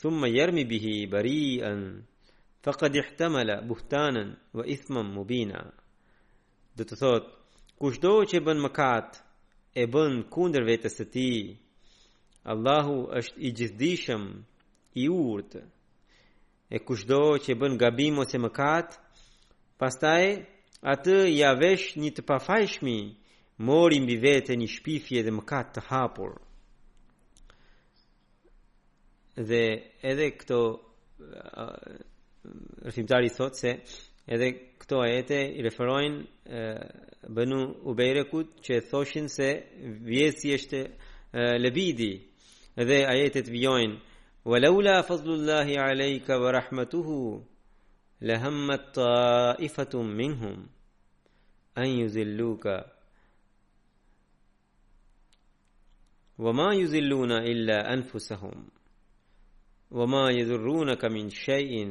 thumma 0.00 0.28
yarmi 0.36 0.64
bihi 0.70 0.94
bari'an 1.14 1.82
faqad 2.64 2.96
ihtamala 2.96 3.56
buhtanan 3.68 4.30
wa 4.56 4.62
ithman 4.74 5.08
mubina 5.16 5.60
do 6.76 6.82
të 6.88 6.94
thot 7.02 7.24
kushdo 7.80 8.12
që 8.30 8.36
bën 8.46 8.58
mëkat 8.64 9.10
e 9.82 9.84
bën 9.92 10.14
kundër 10.34 10.64
vetes 10.70 10.94
së 10.98 11.04
tij 11.14 11.40
Allahu 12.52 12.96
është 13.18 13.38
i 13.46 13.50
gjithdijshëm 13.58 14.24
i 15.02 15.04
urtë 15.30 15.62
e 16.74 16.80
kushdo 16.88 17.20
që 17.44 17.52
bën 17.60 17.74
gabim 17.82 18.16
ose 18.24 18.38
mëkat 18.46 18.88
pastaj 19.82 20.24
atë 20.94 21.18
ja 21.40 21.50
vesh 21.64 21.86
një 22.02 22.10
të 22.16 22.22
pafajshmi, 22.30 22.98
mori 23.66 23.98
mbi 24.04 24.16
vete 24.26 24.52
një 24.60 24.68
shpifje 24.74 25.20
dhe 25.26 25.32
mëkat 25.38 25.68
të 25.74 25.80
hapur 25.90 26.32
dhe 29.50 29.64
edhe 30.10 30.26
këto 30.40 30.60
rrimtari 32.88 33.30
thot 33.36 33.56
se 33.62 33.70
edhe 34.34 34.48
këto 34.80 35.00
ajete 35.06 35.38
i 35.58 35.64
referojnë 35.66 37.30
Bënu 37.34 37.60
Ubejrekut 37.88 38.48
që 38.64 38.74
thoshin 38.90 39.28
se 39.36 39.48
vjeshtë 40.08 40.50
është 40.58 40.80
lebidi 41.64 42.12
dhe 42.88 42.98
ajetet 43.14 43.46
vijojnë 43.54 43.96
walaulā 44.50 44.96
faḍlullāhi 45.08 45.74
ʿalayka 45.84 46.34
wa 46.42 46.50
raḥmatuhu 46.58 47.16
lahammat 48.28 48.84
ṭāʾifatun 48.98 50.06
minhum 50.20 50.58
an 51.80 51.88
yuzillūka 52.00 52.74
wamā 56.44 56.68
yuzillūna 56.82 57.38
illā 57.52 57.78
anfusahum 57.96 58.58
wamā 59.98 60.22
yadurrūna 60.38 60.94
ka 61.00 61.08
min 61.14 61.28
shayʾin 61.42 61.90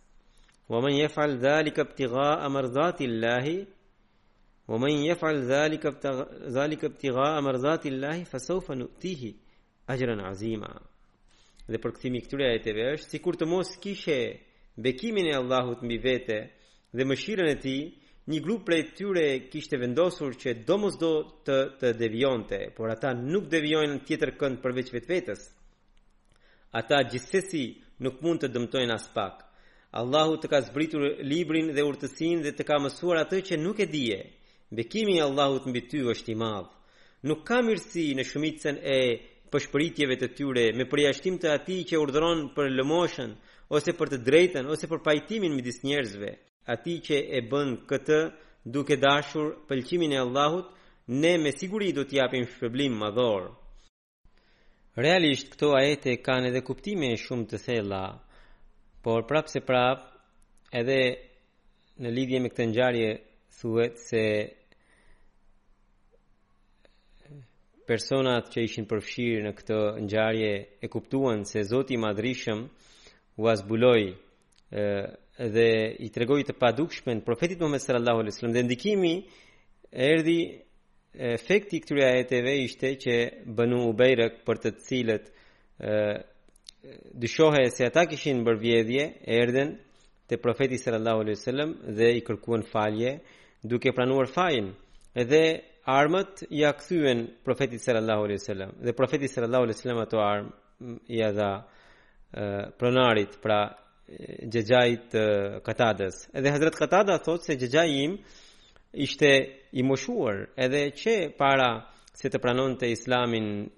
Wa 0.71 0.79
men 0.81 0.93
yef'al 1.01 1.33
dhalika 1.41 1.81
ibtigha 1.81 2.31
amrzati 2.47 3.03
Allah 3.09 3.45
wa 4.67 4.77
men 4.83 4.93
yef'al 5.07 5.37
dhalika 5.53 5.89
dhalika 6.57 6.85
ibtigha 6.87 7.25
amrzati 7.39 7.87
Allah 7.93 8.17
fa 8.31 8.39
sawfa 8.49 8.73
Dhe 11.71 11.77
për 11.83 11.91
kthimi 11.97 12.19
këtyre 12.25 12.45
ajeteve 12.51 12.85
është 12.93 13.11
sikur 13.15 13.35
të 13.39 13.45
mos 13.51 13.69
kishe 13.83 14.17
bekimin 14.87 15.27
e 15.29 15.35
Allahut 15.41 15.83
mbi 15.87 15.97
vete 16.03 16.37
dhe 16.97 17.03
mëshirën 17.11 17.47
e 17.53 17.57
tij, 17.63 17.83
një 18.31 18.39
grup 18.45 18.63
prej 18.67 18.81
tyre 18.97 19.27
kishte 19.51 19.77
vendosur 19.83 20.31
që 20.41 20.55
domosdo 20.67 21.11
të 21.47 21.57
të 21.79 21.91
devionte, 22.01 22.59
por 22.75 22.89
ata 22.95 23.11
nuk 23.13 23.47
devionin 23.53 24.01
tjetër 24.07 24.33
kënd 24.39 24.59
përveç 24.63 24.89
vetvetes. 24.95 25.41
Ata 26.79 27.03
gjithsesi 27.11 27.63
nuk 28.03 28.19
mund 28.25 28.39
të 28.43 28.49
dëmtojnë 28.55 28.97
as 28.99 29.07
pak. 29.15 29.37
Allahu 29.91 30.35
të 30.39 30.47
ka 30.47 30.59
zbritur 30.63 31.01
librin 31.27 31.71
dhe 31.75 31.83
urtësin 31.83 32.41
dhe 32.45 32.51
të 32.55 32.63
ka 32.67 32.77
mësuar 32.79 33.17
atë 33.25 33.39
që 33.49 33.57
nuk 33.59 33.81
e 33.83 33.87
dije. 33.93 34.19
Bekimi 34.77 35.17
i 35.17 35.23
Allahut 35.23 35.65
mbi 35.67 35.81
ty 35.91 35.99
është 36.13 36.31
i 36.31 36.35
madh. 36.39 36.69
Nuk 37.27 37.41
ka 37.49 37.57
mirësi 37.67 38.05
në 38.15 38.23
shumicën 38.29 38.77
e 38.93 38.99
pëshpëritjeve 39.51 40.15
të 40.21 40.29
tyre 40.37 40.63
me 40.79 40.85
përjashtim 40.93 41.41
të 41.43 41.51
atij 41.57 41.81
që 41.91 41.99
urdhëron 42.05 42.45
për 42.55 42.71
lëmoshën 42.77 43.33
ose 43.75 43.95
për 43.99 44.13
të 44.13 44.21
drejtën 44.29 44.71
ose 44.75 44.87
për 44.93 45.03
pajtimin 45.09 45.57
midis 45.57 45.81
njerëzve. 45.83 46.31
Ati 46.73 46.95
që 47.07 47.19
e 47.39 47.43
bën 47.51 47.75
këtë 47.91 48.21
duke 48.75 48.95
dashur 49.03 49.51
pëlqimin 49.67 50.15
e 50.15 50.21
Allahut, 50.23 50.67
ne 51.21 51.33
me 51.43 51.51
siguri 51.57 51.91
do 51.97 52.07
t'japim 52.07 52.45
japim 52.45 52.53
shpëblim 52.55 52.95
madhor. 53.03 53.49
Realisht 55.03 55.51
këto 55.53 55.75
ajete 55.81 56.15
kanë 56.27 56.51
edhe 56.53 56.61
kuptime 56.69 57.11
shumë 57.25 57.49
të 57.51 57.59
thella, 57.65 58.03
por 59.01 59.25
prapë 59.25 59.51
se 59.57 59.61
prapë 59.65 60.73
edhe 60.81 60.97
në 62.01 62.11
lidhje 62.13 62.39
me 62.43 62.51
këtë 62.53 62.67
ngjarje 62.69 63.07
thuhet 63.61 63.97
se 64.01 64.23
personat 67.89 68.51
që 68.53 68.65
ishin 68.67 68.85
përfshirë 68.87 69.43
në 69.47 69.53
këtë 69.57 69.79
ngjarje 70.05 70.51
e 70.85 70.89
kuptuan 70.93 71.43
se 71.49 71.63
Zoti 71.65 71.97
i 71.97 72.57
u 73.41 73.47
azbuloj 73.49 74.01
dhe 75.53 75.69
i 76.05 76.09
tregoi 76.13 76.43
të 76.45 76.53
padukshmen 76.59 77.23
profetit 77.25 77.59
Muhammed 77.59 77.81
sallallahu 77.81 78.19
alaihi 78.21 78.33
wasallam 78.35 78.53
dhe 78.55 78.63
ndikimi 78.67 79.13
erdhi 79.91 80.39
efekti 81.13 81.77
i 81.77 81.81
këtyre 81.81 82.03
ajeteve 82.11 82.53
ishte 82.63 82.95
që 83.03 83.15
banu 83.45 83.89
bejrëk 83.97 84.43
për 84.45 84.55
të 84.63 84.71
cilët 84.87 85.25
dyshohe 87.13 87.69
se 87.69 87.85
ata 87.85 88.05
kishin 88.09 88.43
bër 88.43 88.57
vjedhje, 88.57 89.03
erdhen 89.27 89.69
te 90.27 90.37
profeti 90.37 90.77
sallallahu 90.77 91.19
alaihi 91.23 91.37
wasallam 91.39 91.69
dhe 91.97 92.07
i 92.19 92.21
kërkuan 92.27 92.63
falje, 92.73 93.19
duke 93.63 93.91
pranuar 93.95 94.29
fajin. 94.35 94.71
Edhe 95.15 95.41
armët 95.85 96.41
ja 96.49 96.71
kthyen 96.73 97.19
profetit 97.45 97.81
sallallahu 97.81 98.23
alaihi 98.25 98.39
wasallam. 98.41 98.71
Dhe 98.85 98.93
profeti 98.93 99.27
sallallahu 99.27 99.63
alaihi 99.65 99.77
wasallam 99.77 100.01
ato 100.05 100.17
armë 100.17 100.97
i 101.17 101.21
dha 101.39 101.51
pronarit, 102.79 103.37
pra 103.43 103.59
xhexhait 104.51 105.09
Katadas. 105.63 106.25
Edhe 106.35 106.49
Hazrat 106.51 106.75
Katada 106.75 107.17
thot 107.23 107.43
se 107.45 107.55
xhexhai 107.55 108.17
ishte 109.05 109.31
i 109.71 109.81
moshuar 109.83 110.47
edhe 110.65 110.81
që 111.01 111.13
para 111.37 111.69
se 112.19 112.27
të 112.29 112.37
pranonte 112.43 112.89
islamin 112.91 113.69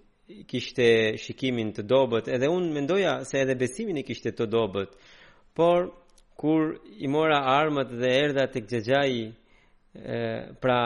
kishte 0.47 1.17
shikimin 1.19 1.71
të 1.75 1.83
dobët, 1.87 2.27
edhe 2.31 2.47
unë 2.49 2.71
mendoja 2.77 3.13
se 3.27 3.41
edhe 3.41 3.55
besimin 3.59 3.99
e 3.99 4.03
kishte 4.07 4.31
të 4.33 4.47
dobët, 4.51 4.93
por 5.55 5.91
kur 6.39 6.73
i 6.99 7.07
mora 7.07 7.37
armët 7.59 7.91
dhe 7.99 8.09
erda 8.23 8.47
të 8.51 8.63
këgjegjaj 8.65 9.13
pra 10.63 10.79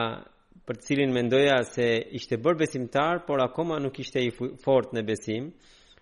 për 0.68 0.76
të 0.76 0.84
cilin 0.88 1.14
mendoja 1.16 1.62
se 1.64 1.86
ishte 2.20 2.36
bërë 2.44 2.60
besimtar, 2.66 3.22
por 3.28 3.40
akoma 3.40 3.78
nuk 3.80 3.96
ishte 4.04 4.20
i 4.28 4.32
fort 4.64 4.92
në 4.94 5.06
besim, 5.08 5.54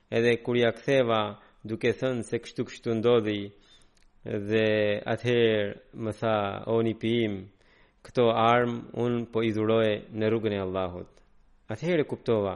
edhe 0.10 0.40
kur 0.42 0.58
ja 0.58 0.72
ktheva 0.74 1.36
duke 1.64 1.92
thënë 2.00 2.24
se 2.26 2.40
kështu 2.42 2.62
kështu 2.72 2.96
ndodhi 2.98 3.42
dhe 4.50 4.68
atëherë 5.06 6.00
më 6.04 6.12
tha 6.20 6.36
o 6.74 6.80
një 6.86 6.96
pijim 7.02 7.36
këto 8.08 8.26
armë 8.34 8.80
unë 9.06 9.22
po 9.34 9.40
idhuroj 9.50 9.92
në 10.18 10.26
rrugën 10.34 10.56
e 10.58 10.62
Allahut. 10.66 11.10
Atëherë 11.74 12.06
kuptova, 12.10 12.56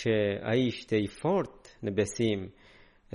që 0.00 0.14
a 0.44 0.52
ishte 0.60 0.98
i 1.00 1.08
fort 1.08 1.70
në 1.86 1.92
besim 1.96 2.42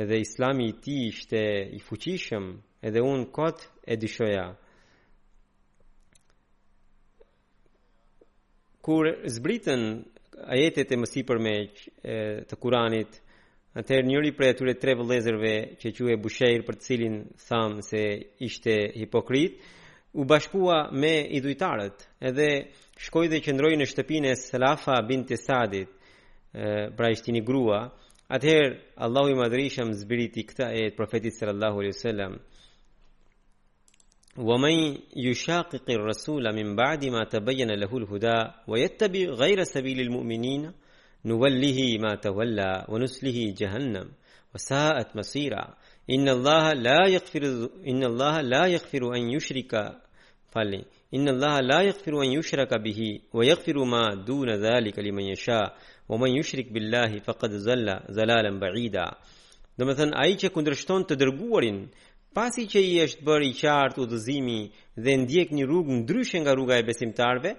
edhe 0.02 0.18
islami 0.24 0.70
i 0.72 0.78
ti 0.84 0.96
ishte 1.10 1.42
i 1.70 1.80
fuqishëm 1.86 2.46
edhe 2.88 3.04
unë 3.06 3.28
kot 3.36 3.68
e 3.86 3.94
dishoja. 4.02 4.46
Kur 8.82 9.10
zbritën 9.36 9.82
ajetet 10.56 10.90
e 10.90 10.98
mësi 10.98 11.22
për 11.30 11.38
me 11.46 11.56
të 12.50 12.58
kuranit, 12.58 13.20
atëherë 13.78 14.08
njëri 14.10 14.32
për 14.36 14.48
e 14.48 14.50
atyre 14.56 14.74
tre 14.82 14.96
vëlezërve 15.00 15.52
që 15.84 15.94
e 16.16 16.18
Bushair 16.24 16.66
për 16.68 16.80
të 16.80 16.88
cilin 16.88 17.20
thamë 17.46 17.86
se 17.92 18.02
ishte 18.48 18.74
hipokrit, 18.98 19.62
u 20.20 20.26
bashkua 20.28 20.88
me 21.00 21.14
idujtarët 21.38 22.08
edhe 22.32 22.48
shkoj 23.06 23.28
dhe 23.32 23.40
qëndroj 23.46 23.76
në 23.78 23.86
shtëpine 23.92 24.34
Selafa 24.42 24.98
bint 25.08 25.30
Sadit, 25.40 25.92
pra 26.98 27.10
ishte 27.12 27.32
një 27.32 27.42
grua, 27.48 27.78
atëherë 28.32 28.76
Allahu 29.06 29.32
i 29.32 29.36
madhrishëm 29.40 29.94
zbriti 30.00 30.44
këtë 30.50 30.92
profetit 30.98 31.34
sallallahu 31.38 31.80
alaihi 31.82 31.96
wasallam. 31.96 32.34
Wa 34.42 34.58
man 34.60 34.98
yushaqiq 35.26 35.88
ar-rasula 35.96 36.52
min 36.56 36.76
ba'di 36.76 37.10
ma 37.12 37.26
tabayyana 37.26 37.76
lahu 37.82 37.98
al-huda 38.02 38.36
wa 38.68 38.78
yattabi 38.80 39.24
ghayra 39.38 39.66
sabili 39.66 40.06
al-mu'minin 40.08 40.72
ma 42.02 42.16
tawalla 42.18 42.86
wa 42.88 42.98
nuslihi 43.00 43.54
jahannam 43.56 44.08
wa 44.54 44.58
sa'at 44.60 45.16
masira. 45.16 45.76
Inna 46.08 46.36
la 46.74 47.08
yaghfiru 47.10 47.52
inna 47.84 48.08
Allaha 48.08 48.42
la 48.42 48.64
yaghfiru 48.68 49.14
an 49.14 49.30
yushrika 49.32 50.02
Falni. 50.52 50.86
Inna 51.12 51.32
Allaha 51.32 51.62
la 51.64 51.82
yaghfiru 51.82 52.20
an 52.20 52.26
yushraka 52.32 52.78
bihi 52.84 53.22
wa 53.34 53.44
yaghfiru 53.46 53.86
ma 53.86 54.16
duna 54.16 54.58
zalika 54.60 55.02
liman 55.02 55.26
yasha 55.30 55.60
wa 56.10 56.18
man 56.18 56.30
yushrik 56.36 56.72
billahi 56.74 57.22
faqad 57.24 57.56
zalla 57.58 58.04
zalalan 58.12 58.60
ba'ida. 58.60 59.06
Do 59.80 59.88
të 59.88 59.96
thënë 60.00 60.18
ai 60.24 60.36
që 60.42 60.52
kundërshton 60.52 61.08
të 61.08 61.16
dërguarin, 61.22 61.80
pasi 62.36 62.66
që 62.68 62.84
i 62.92 62.98
është 63.06 63.24
bërë 63.30 63.48
i 63.50 63.54
qartë 63.62 64.04
udhëzimi 64.04 64.60
dhe 65.04 65.12
ndjek 65.24 65.54
një 65.56 65.64
rrugë 65.70 65.96
ndryshe 66.02 66.38
nga 66.44 66.54
rruga 66.58 66.76
e 66.82 66.86
besimtarve, 66.90 67.52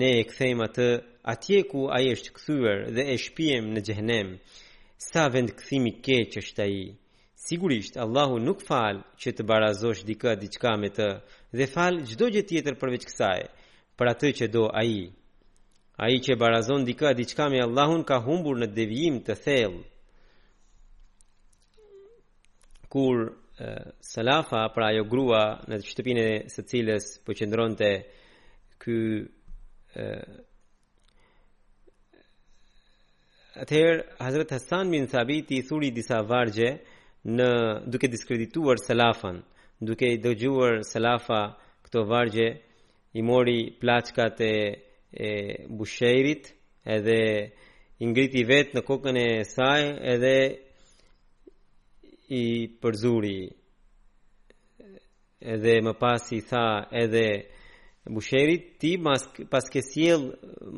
ne 0.00 0.08
e 0.20 0.24
kthejmë 0.30 0.64
atë 0.68 0.86
atje 1.32 1.58
ku 1.70 1.80
ai 1.96 2.06
është 2.14 2.32
kthyer 2.36 2.86
dhe 2.96 3.04
e 3.14 3.18
shpijem 3.24 3.68
në 3.74 3.80
xhehenem. 3.86 4.28
Sa 5.10 5.28
vend 5.32 5.52
kthimi 5.60 5.92
keq 6.06 6.40
është 6.40 6.62
ai. 6.68 6.80
Sigurisht 7.44 7.94
Allahu 8.04 8.40
nuk 8.42 8.64
fal 8.68 8.96
që 9.20 9.28
të 9.36 9.42
barazosh 9.48 10.00
dikë 10.08 10.32
diçka 10.40 10.72
me 10.82 10.88
të, 10.96 11.06
dhe 11.56 11.66
fal 11.66 11.96
çdo 12.08 12.26
gjë 12.34 12.42
tjetër 12.50 12.76
përveç 12.80 13.04
kësaj, 13.08 13.40
për 13.98 14.10
atë 14.12 14.30
që 14.42 14.46
do 14.52 14.64
ai. 14.80 15.08
Ai 15.98 16.20
që 16.22 16.36
barazon 16.38 16.84
dikë 16.86 17.14
diçka 17.18 17.48
me 17.50 17.62
Allahun 17.64 18.02
ka 18.06 18.20
humbur 18.26 18.58
në 18.60 18.68
devijim 18.76 19.20
të 19.26 19.34
thellë. 19.44 19.82
Kur 22.88 23.16
Salafa, 24.00 24.68
pra 24.74 24.84
ajo 24.92 25.02
grua 25.10 25.42
në 25.68 25.80
shtëpinë 25.88 26.26
së 26.52 26.62
cilës 26.70 27.04
po 27.26 27.34
qëndronte 27.38 27.90
ky 28.80 28.98
Atëher 33.62 33.96
Hazrat 34.22 34.54
Hasan 34.54 34.92
bin 34.94 35.08
Thabit 35.10 35.50
thuri 35.66 35.90
disa 35.96 36.20
vargje 36.28 36.70
në 37.26 37.50
duke 37.90 38.06
diskredituar 38.08 38.78
Salafën 38.86 39.42
duke 39.80 40.06
i 40.12 40.18
dëgjuar 40.18 40.80
selafa 40.90 41.38
këto 41.86 42.00
vargje 42.10 42.48
i 43.18 43.22
mori 43.22 43.60
plaçkat 43.80 44.36
e 44.44 45.66
bushërit, 45.78 46.42
edhe 46.96 47.18
i 47.98 48.04
ngriti 48.06 48.42
vetë 48.50 48.74
në 48.78 48.82
kokën 48.88 49.16
e 49.22 49.28
saj 49.48 49.82
edhe 50.14 50.36
i 52.40 52.44
përzuri 52.82 53.38
edhe 55.54 55.74
më 55.86 55.92
pas 56.02 56.22
i 56.36 56.40
tha 56.48 56.66
edhe 57.02 57.26
bushërit, 58.14 58.64
ti 58.82 58.96
mas 59.06 59.22
pas 59.52 59.66
ke 59.72 59.80
sjell 59.90 60.24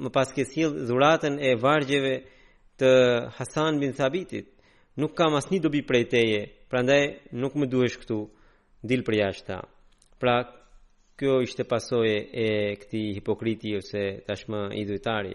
më 0.02 0.10
pas 0.16 0.28
ke 0.34 0.44
sjell 0.52 0.72
dhuratën 0.88 1.34
e 1.40 1.50
vargjeve 1.62 2.14
të 2.80 2.90
Hasan 3.36 3.80
bin 3.80 3.92
Thabitit 3.98 4.46
nuk 5.00 5.16
kam 5.16 5.32
asnjë 5.38 5.60
dobi 5.64 5.82
prej 5.88 6.04
teje 6.12 6.38
prandaj 6.70 7.04
nuk 7.40 7.52
më 7.58 7.66
duhesh 7.72 7.96
këtu 8.00 8.20
dilë 8.88 9.04
për 9.04 9.16
jashta. 9.18 9.58
Pra, 10.20 10.38
kjo 11.20 11.40
ishte 11.44 11.66
pasoje 11.68 12.18
e 12.32 12.46
këti 12.80 13.00
hipokriti 13.18 13.74
ose 13.76 14.04
tashmë 14.26 14.60
i 14.80 14.84
dujtari. 14.88 15.34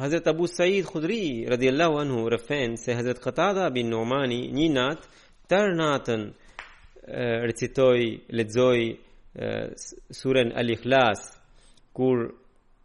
Hazret 0.00 0.26
Abu 0.30 0.46
Said 0.46 0.86
Khudri, 0.88 1.46
radhiyallahu 1.50 1.98
anhu, 2.04 2.20
rëfen 2.32 2.76
se 2.76 2.94
Hazret 2.96 3.20
Qatada 3.24 3.66
bin 3.74 3.88
Numani 3.92 4.46
një 4.52 4.68
natë, 4.76 5.08
tërë 5.50 5.74
natën 5.80 6.22
recitoj, 7.50 8.00
ledzoj 8.36 8.78
surën 10.14 10.52
Alikhlas, 10.60 11.24
kur 11.96 12.26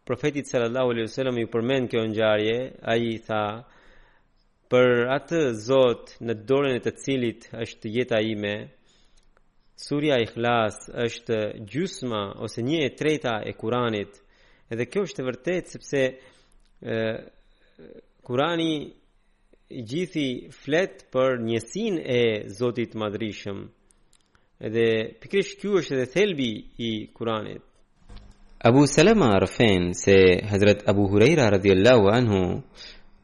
profetit 0.06 0.48
sallallahu 0.50 0.92
alaihi 0.96 1.08
wasallam 1.10 1.38
ju 1.40 1.52
përmend 1.54 1.90
kjo 1.92 2.04
ngjarje 2.10 2.58
ai 2.90 3.16
tha 3.28 3.44
për 4.76 4.88
atë 5.16 5.40
Zot 5.64 6.10
në 6.28 6.34
dorën 6.50 6.76
e 6.76 6.82
të 6.84 6.92
cilit 7.00 7.46
është 7.64 7.92
jeta 7.96 8.18
ime, 8.28 8.54
Surja 9.86 10.18
Ikhlas 10.24 10.78
është 11.06 11.38
gjysma 11.72 12.22
ose 12.46 12.64
një 12.64 12.80
e 12.88 12.94
treta 13.00 13.38
e 13.50 13.54
Kuranit. 13.60 14.18
Edhe 14.72 14.88
kjo 14.90 15.04
është 15.08 15.26
vërtet 15.30 15.72
sepse 15.74 16.02
ë 16.82 17.06
Kurani 18.26 18.78
gjithi 19.90 20.28
flet 20.64 21.04
për 21.14 21.38
njësin 21.50 22.00
e 22.02 22.22
Zotit 22.58 22.96
Madrishëm. 22.98 23.60
Edhe 24.66 24.88
pikrish 25.22 25.54
kjo 25.62 25.80
është 25.82 25.96
edhe 26.00 26.10
thelbi 26.16 26.50
i 26.88 26.92
Kuranit. 27.18 27.62
Abu 28.66 28.88
Salama 28.90 29.30
Rafen 29.44 29.92
se 29.94 30.16
Hazrat 30.52 30.84
Abu 30.90 31.06
Huraira 31.12 31.52
radhiyallahu 31.54 32.06
anhu 32.18 32.42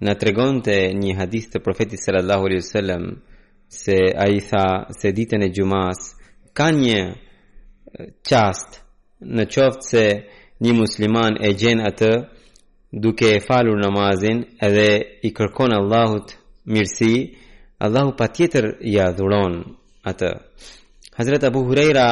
Në 0.02 0.16
të 0.18 0.26
regon 0.26 0.56
të 0.66 0.76
një 0.98 1.12
hadith 1.20 1.52
të 1.54 1.60
profetit 1.62 2.02
Sallallahu 2.02 2.48
alaihi 2.48 2.62
wasallam 2.64 3.04
Se 3.82 3.98
a 4.24 4.28
i 4.34 4.40
tha 4.50 4.64
se 4.98 5.12
ditën 5.18 5.44
e 5.46 5.50
gjumas 5.54 6.00
Ka 6.58 6.72
një 6.78 7.04
Qast 8.26 8.80
Në 9.22 9.46
qoftë 9.54 9.86
se 9.92 10.06
një 10.66 10.74
musliman 10.80 11.38
e 11.46 11.54
gjen 11.62 11.84
atë 11.92 12.12
Duke 13.04 13.30
e 13.36 13.44
falur 13.46 13.78
namazin 13.84 14.42
Edhe 14.68 14.88
i 15.22 15.34
kërkon 15.38 15.76
Allahut 15.78 16.34
mirësi, 16.66 17.14
Allahu 17.86 18.16
pa 18.18 18.28
tjetër 18.34 18.72
ja 18.90 19.12
dhuron 19.14 19.62
Atë 20.10 20.34
Hazret 21.20 21.46
Abu 21.52 21.62
Hurera 21.70 22.10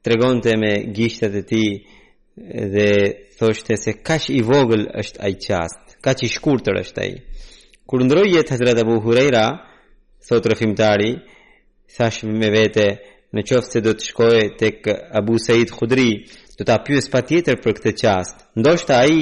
të 0.00 0.14
regon 0.14 0.40
të 0.40 0.56
me 0.62 0.72
Gishtet 0.96 1.36
e 1.36 1.44
ti 1.52 1.64
Dhe 2.74 2.90
thoshte 3.38 3.76
se 3.76 3.98
kash 4.06 4.30
i 4.32 4.40
vogël 4.40 4.88
është 5.02 5.20
a 5.20 5.28
i 5.28 5.36
qast 5.46 5.89
ka 6.04 6.14
që 6.20 6.28
shkurë 6.34 6.64
të 6.66 6.74
rështaj. 6.76 7.10
Kur 7.88 8.04
ndroj 8.04 8.28
jetë 8.32 8.54
hëzrat 8.54 8.80
Abu 8.82 8.94
buhurejra, 8.98 9.44
thotë 10.28 10.52
rëfimtari, 10.54 11.10
thash 11.94 12.20
me 12.40 12.50
vete, 12.54 12.86
në 13.34 13.40
qofë 13.48 13.68
se 13.72 13.80
do 13.84 13.92
të 13.94 14.06
shkoj 14.10 14.40
tek 14.58 14.88
Abu 15.20 15.36
Said 15.44 15.70
Khudri, 15.74 16.12
do 16.58 16.62
ta 16.68 16.76
pyes 16.86 17.06
patjetër 17.12 17.58
për 17.62 17.72
këtë 17.82 17.94
çast. 18.02 18.36
Ndoshta 18.60 18.92
ai 19.04 19.18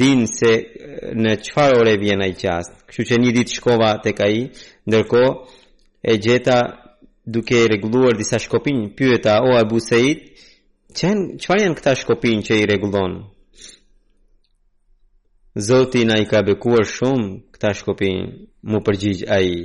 din 0.00 0.20
se 0.38 0.52
në 1.22 1.32
çfarë 1.46 1.76
ore 1.82 1.94
vjen 2.02 2.22
ai 2.26 2.32
çast. 2.42 2.72
këshu 2.90 3.02
që 3.10 3.14
një 3.22 3.30
ditë 3.38 3.56
shkova 3.60 3.90
tek 4.06 4.16
ai, 4.28 4.38
ndërkohë 4.88 5.32
e 6.04 6.12
gjeta 6.24 6.58
duke 7.34 7.56
rregulluar 7.70 8.14
disa 8.18 8.38
shkopin, 8.44 8.78
pyeta: 8.98 9.32
"O 9.48 9.54
Abu 9.62 9.78
Said, 9.88 10.18
çen 10.98 11.16
çfarë 11.40 11.62
janë 11.64 11.76
këta 11.78 11.92
shkopin 12.02 12.38
që 12.46 12.52
i 12.60 12.64
rregullon?" 12.68 13.12
Zoti 15.56 16.04
na 16.04 16.18
i 16.18 16.26
ka 16.26 16.42
bekuar 16.42 16.82
shumë 16.88 17.28
këta 17.54 17.70
shkopin 17.78 18.16
mu 18.70 18.78
përgjigj 18.84 19.22
a 19.30 19.38
i. 19.40 19.60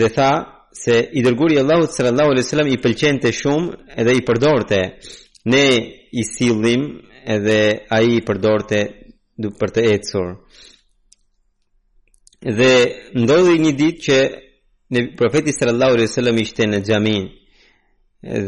Dhe 0.00 0.08
tha 0.16 0.30
se 0.82 0.96
i 1.12 1.20
dërguri 1.24 1.58
Allahut 1.60 1.92
sallallahu 1.92 2.30
alaihi 2.32 2.46
wasallam 2.46 2.72
i 2.72 2.78
pëlqente 2.80 3.34
shumë 3.36 3.96
edhe 4.00 4.12
i 4.16 4.24
përdorte. 4.24 4.78
Ne 5.44 5.64
i 6.10 6.22
sillim 6.24 6.86
edhe 7.34 7.60
ai 7.96 8.06
i 8.16 8.24
përdorte 8.26 8.80
për 9.60 9.70
të 9.74 9.84
ecur. 9.92 10.26
Dhe 12.56 12.72
ndodhi 13.20 13.58
një 13.60 13.72
ditë 13.80 14.02
që 14.06 14.18
në 14.92 15.04
profeti 15.20 15.52
sallallahu 15.52 15.94
alaihi 15.98 16.08
wasallam 16.08 16.38
ishte 16.42 16.64
në 16.68 16.80
xhamin 16.88 17.28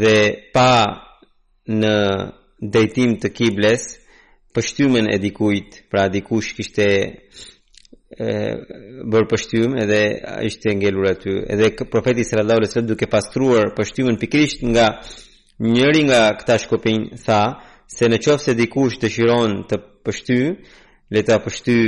dhe 0.02 0.18
pa 0.57 0.70
në 1.81 1.90
drejtim 2.72 3.18
të 3.22 3.28
kibles, 3.37 3.85
pështymen 4.55 5.09
e 5.11 5.17
dikujt, 5.23 5.81
pra 5.91 6.09
dikush 6.12 6.53
kishte 6.59 6.87
e, 7.01 8.33
bërë 9.12 9.29
pështymen 9.33 9.81
edhe 9.87 10.01
ishte 10.49 10.75
ngelur 10.77 11.09
aty. 11.15 11.35
Edhe 11.55 11.73
profetis 11.88 12.31
sallallahu 12.31 12.62
radhavle 12.62 12.71
wasallam 12.71 12.91
duke 12.93 13.09
pastruar 13.12 13.73
pështymen 13.77 14.21
pikrisht 14.21 14.65
nga 14.69 14.88
njëri 15.62 16.05
nga 16.09 16.21
këta 16.41 16.59
shkopin 16.65 17.09
tha, 17.25 17.43
se 17.93 18.09
në 18.09 18.21
qofë 18.25 18.47
se 18.49 18.55
dikush 18.61 19.01
të 19.03 19.12
shiron 19.15 19.59
të 19.71 19.81
pështy, 20.07 20.38
le 21.12 21.23
të 21.29 21.37
pështy 21.45 21.79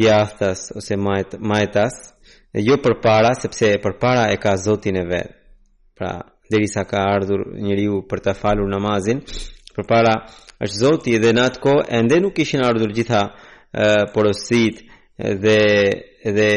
djathas 0.00 0.66
ose 0.78 0.96
majt, 1.00 1.38
majtas, 1.40 1.96
dhe 2.54 2.62
jo 2.66 2.76
për 2.82 2.98
para, 3.02 3.32
sepse 3.38 3.74
për 3.82 3.96
para 4.02 4.28
e 4.34 4.38
ka 4.42 4.56
zotin 4.62 4.98
e 5.02 5.06
vetë, 5.10 5.34
pra 5.98 6.12
dhe 6.50 6.58
risa 6.58 6.82
ka 6.90 7.00
ardhur 7.16 7.44
njëriu 7.62 8.02
për 8.10 8.22
të 8.24 8.32
falur 8.38 8.66
namazin, 8.70 9.20
për 9.74 9.86
para 9.86 10.14
është 10.60 10.78
Zoti 10.84 11.14
dhe 11.22 11.32
në 11.36 11.42
atë 11.50 11.60
kohë 11.64 11.84
ende 11.98 12.18
nuk 12.22 12.38
ishin 12.44 12.64
ardhur 12.64 12.92
gjitha 12.96 13.20
porosit 14.14 14.82
dhe 15.42 15.60
dhe 16.36 16.50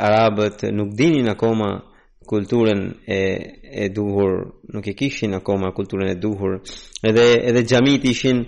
arabët 0.00 0.62
nuk 0.72 0.94
dinin 0.98 1.28
akoma 1.34 1.70
kulturën 2.30 2.80
e 3.04 3.20
e 3.84 3.88
duhur, 3.94 4.32
nuk 4.74 4.86
e 4.86 4.92
kishin 5.00 5.32
akoma 5.36 5.72
kulturën 5.76 6.08
e 6.14 6.18
duhur. 6.22 6.52
Edhe 7.08 7.26
edhe 7.48 7.60
xhamit 7.68 8.04
ishin 8.08 8.38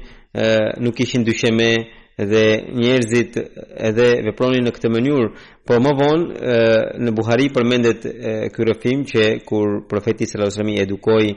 nuk 0.84 0.96
ishin 1.04 1.26
dysheme 1.28 1.70
dhe 2.30 2.44
njerëzit 2.80 3.32
edhe 3.88 4.08
vepronin 4.26 4.64
në 4.68 4.72
këtë 4.76 4.88
mënyrë, 4.96 5.26
por 5.66 5.80
më 5.84 5.92
vonë 6.00 6.56
në 7.04 7.10
Buhari 7.18 7.46
përmendet 7.54 8.00
ky 8.54 8.60
rrëfim 8.64 9.00
që 9.10 9.22
kur 9.48 9.66
profeti 9.90 10.24
sallallahu 10.26 10.60
alajhi 10.60 10.82
edukoi 10.86 11.28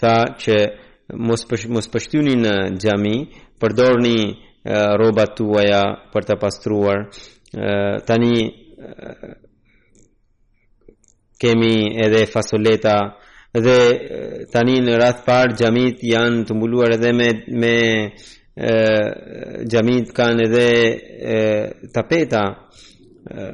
tha 0.00 0.14
që 0.42 0.56
mos 1.16 1.44
pësh, 1.48 1.68
mos 1.72 1.86
pështyni 1.88 2.34
në 2.36 2.52
xhami, 2.82 3.16
përdorni 3.60 4.18
rrobat 4.68 5.36
tuaja 5.38 5.82
për 6.12 6.26
të 6.28 6.36
pastruar. 6.42 6.98
Tani 8.06 8.48
kemi 11.40 11.72
edhe 12.04 12.26
fasoleta 12.28 12.96
dhe 13.56 13.78
tani 14.52 14.80
në 14.84 14.98
radh 15.00 15.22
par 15.26 15.54
xhamit 15.56 16.02
janë 16.04 16.44
të 16.48 16.54
mbuluar 16.56 16.92
edhe 16.98 17.12
me 17.16 17.30
me 17.62 17.76
xhamit 19.70 20.10
kanë 20.16 20.44
edhe 20.48 20.66
e, 21.32 21.36
tapeta 21.94 22.40
e, 22.52 23.46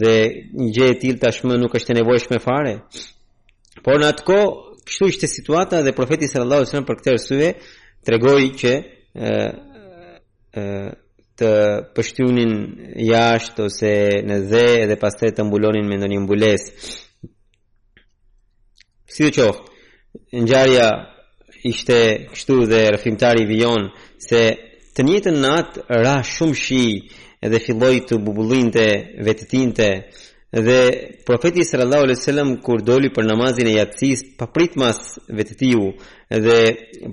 dhe 0.00 0.14
një 0.56 0.68
gjë 0.76 0.86
e 0.92 0.96
tillë 1.02 1.20
tashmë 1.20 1.58
nuk 1.60 1.76
është 1.76 1.92
e 1.92 1.96
nevojshme 2.00 2.38
fare 2.40 2.72
por 3.84 4.00
në 4.00 4.08
atë 4.10 4.24
kohë 4.26 4.54
kështu 4.86 5.08
ishte 5.12 5.26
situata 5.28 5.80
dhe 5.86 5.92
profeti 5.92 6.28
sallallahu 6.30 6.60
alajhi 6.62 6.70
wasallam 6.70 6.90
për 6.90 7.00
këtë 7.00 7.14
arsye 7.14 7.50
tregoi 8.06 8.46
që 8.60 8.72
ë 9.16 9.34
ë 10.54 10.68
të 11.36 11.48
pështynin 11.96 12.52
jashtë 13.10 13.60
ose 13.66 13.90
në 14.30 14.36
dhe 14.50 14.62
edhe 14.86 14.96
pas 15.02 15.16
të 15.18 15.34
të 15.36 15.44
mbulonin 15.44 15.88
me 15.90 15.98
ndonjë 16.00 16.22
mbules. 16.22 16.62
Si 19.12 19.20
dhe 19.26 19.34
qoftë, 19.36 20.38
njarja 20.48 20.86
ishte 21.72 21.98
kështu 22.32 22.54
dhe 22.70 22.80
rëfimtari 22.94 23.44
vion 23.50 23.84
se 24.28 24.40
të 24.96 25.04
njëtë 25.04 25.36
natë 25.44 25.84
ra 26.06 26.16
shumë 26.34 26.58
shi 26.64 26.84
edhe 27.44 27.60
filloj 27.66 27.96
të 28.08 28.22
bubullin 28.24 28.70
të 28.72 28.86
vetëtin 29.28 29.74
të 29.76 29.90
dhe 30.52 31.12
profeti 31.26 31.64
sallallahu 31.64 32.00
alaihi 32.04 32.18
wasallam 32.18 32.56
kur 32.62 32.80
doli 32.86 33.08
për 33.10 33.26
namazin 33.26 33.66
e 33.66 33.72
yatis 33.76 34.22
pa 34.38 34.46
pritmas 34.46 35.18
vetëtiu 35.36 35.88
dhe 36.30 36.58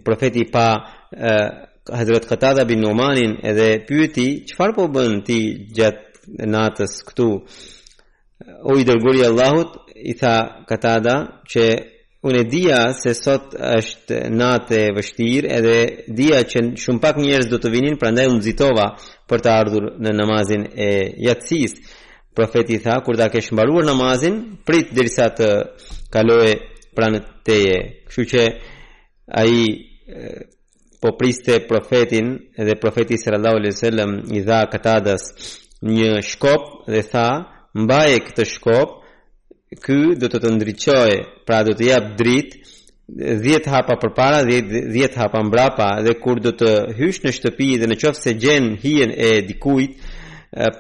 profeti 0.06 0.44
pa 0.54 0.66
uh, 0.76 1.96
hadrat 1.98 2.28
qatada 2.30 2.66
bin 2.66 2.80
Numanin 2.82 3.34
edhe 3.44 3.70
pyeti 3.88 4.28
çfarë 4.52 4.76
po 4.76 4.86
bën 4.94 5.24
ti 5.26 5.40
Gjatë 5.74 6.48
natës 6.54 7.00
këtu 7.08 7.28
o 8.70 8.78
i 8.78 8.86
i 9.18 9.24
allahut 9.26 9.72
i 9.96 10.14
tha 10.14 10.36
qatada 10.70 11.18
që 11.50 11.64
unë 12.24 12.44
dia 12.52 12.82
se 13.02 13.14
sot 13.14 13.56
është 13.58 14.30
natë 14.32 14.78
e 14.86 14.94
vështirë 14.96 15.52
edhe 15.58 15.78
dia 16.18 16.40
që 16.52 16.60
shumë 16.84 17.02
pak 17.02 17.18
njerëz 17.18 17.50
do 17.52 17.58
të 17.60 17.72
vinin 17.72 17.98
prandaj 18.00 18.28
u 18.30 18.38
nxitova 18.38 18.88
për 19.30 19.40
të 19.42 19.50
ardhur 19.60 19.90
në 20.04 20.16
namazin 20.22 20.64
e 20.72 20.90
yatis 21.26 21.72
Profeti 22.34 22.78
tha 22.82 23.02
kur 23.06 23.16
ta 23.18 23.30
kesh 23.30 23.52
mbaruar 23.54 23.86
namazin, 23.86 24.36
prit 24.66 24.90
derisa 24.96 25.28
të 25.38 25.50
kalojë 26.14 26.56
pranë 26.98 27.20
teje. 27.46 27.76
Kështu 28.10 28.26
që 28.32 28.44
ai 29.38 30.48
po 31.04 31.12
priste 31.20 31.60
profetin 31.70 32.34
dhe 32.66 32.76
profeti 32.82 33.20
sallallahu 33.22 33.60
alejhi 33.62 33.94
dhe 33.98 34.06
i 34.38 34.42
dha 34.48 34.60
katadas 34.72 35.30
një 35.86 36.10
shkop 36.32 36.64
dhe 36.90 37.02
tha 37.12 37.28
mbaje 37.84 38.18
këtë 38.30 38.46
shkop 38.56 38.90
ky 39.84 40.00
do 40.22 40.28
të 40.30 40.40
të 40.42 40.56
ndriçojë 40.58 41.18
pra 41.46 41.62
do 41.68 41.74
të 41.78 41.90
jap 41.92 42.12
dritë 42.18 42.62
10 43.44 43.66
hapa 43.74 43.98
përpara 44.02 44.42
10 44.48 44.90
10 44.94 45.18
hapa 45.22 45.40
mbrapa 45.44 45.90
dhe 46.06 46.14
kur 46.24 46.40
do 46.46 46.52
të 46.58 46.70
hysh 46.98 47.20
në 47.26 47.34
shtëpi 47.38 47.70
dhe 47.82 47.90
nëse 47.92 48.34
gjën 48.46 48.70
hijen 48.84 49.12
e 49.12 49.32
dikujt 49.50 49.92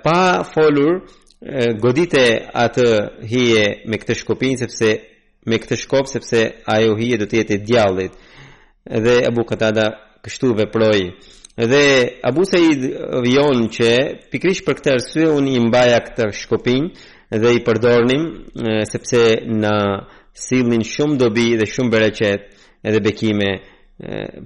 pa 0.05 0.21
folur 0.53 1.01
godite 1.79 2.25
atë 2.53 2.87
hije 3.27 3.63
me 3.89 3.97
këtë 3.99 4.15
shkopin 4.21 4.57
sepse 4.61 4.93
me 5.45 5.57
këtë 5.59 5.77
shkop 5.81 6.07
sepse 6.07 6.41
ajo 6.71 6.95
hije 6.99 7.17
do 7.19 7.25
të 7.27 7.41
jetë 7.41 7.57
djallit 7.67 8.13
dhe 8.87 9.15
Abu 9.27 9.43
Katada 9.47 9.89
kështu 10.23 10.53
veproi 10.59 11.09
dhe 11.59 11.83
Abu 12.27 12.45
Said 12.47 12.85
vion 13.27 13.67
që 13.75 13.89
pikrish 14.31 14.63
për 14.63 14.77
këtë 14.79 14.93
arsye 14.95 15.27
unë 15.35 15.57
i 15.57 15.63
mbaja 15.67 15.99
këtë 16.07 16.31
shkopin 16.45 16.87
dhe 17.33 17.53
i 17.57 17.63
përdornim 17.65 18.23
sepse 18.87 19.25
na 19.51 19.73
sillnin 20.37 20.83
shumë 20.87 21.19
dobi 21.19 21.53
dhe 21.59 21.67
shumë 21.67 21.91
bereqet 21.93 22.67
edhe 22.83 23.03
bekime 23.03 23.53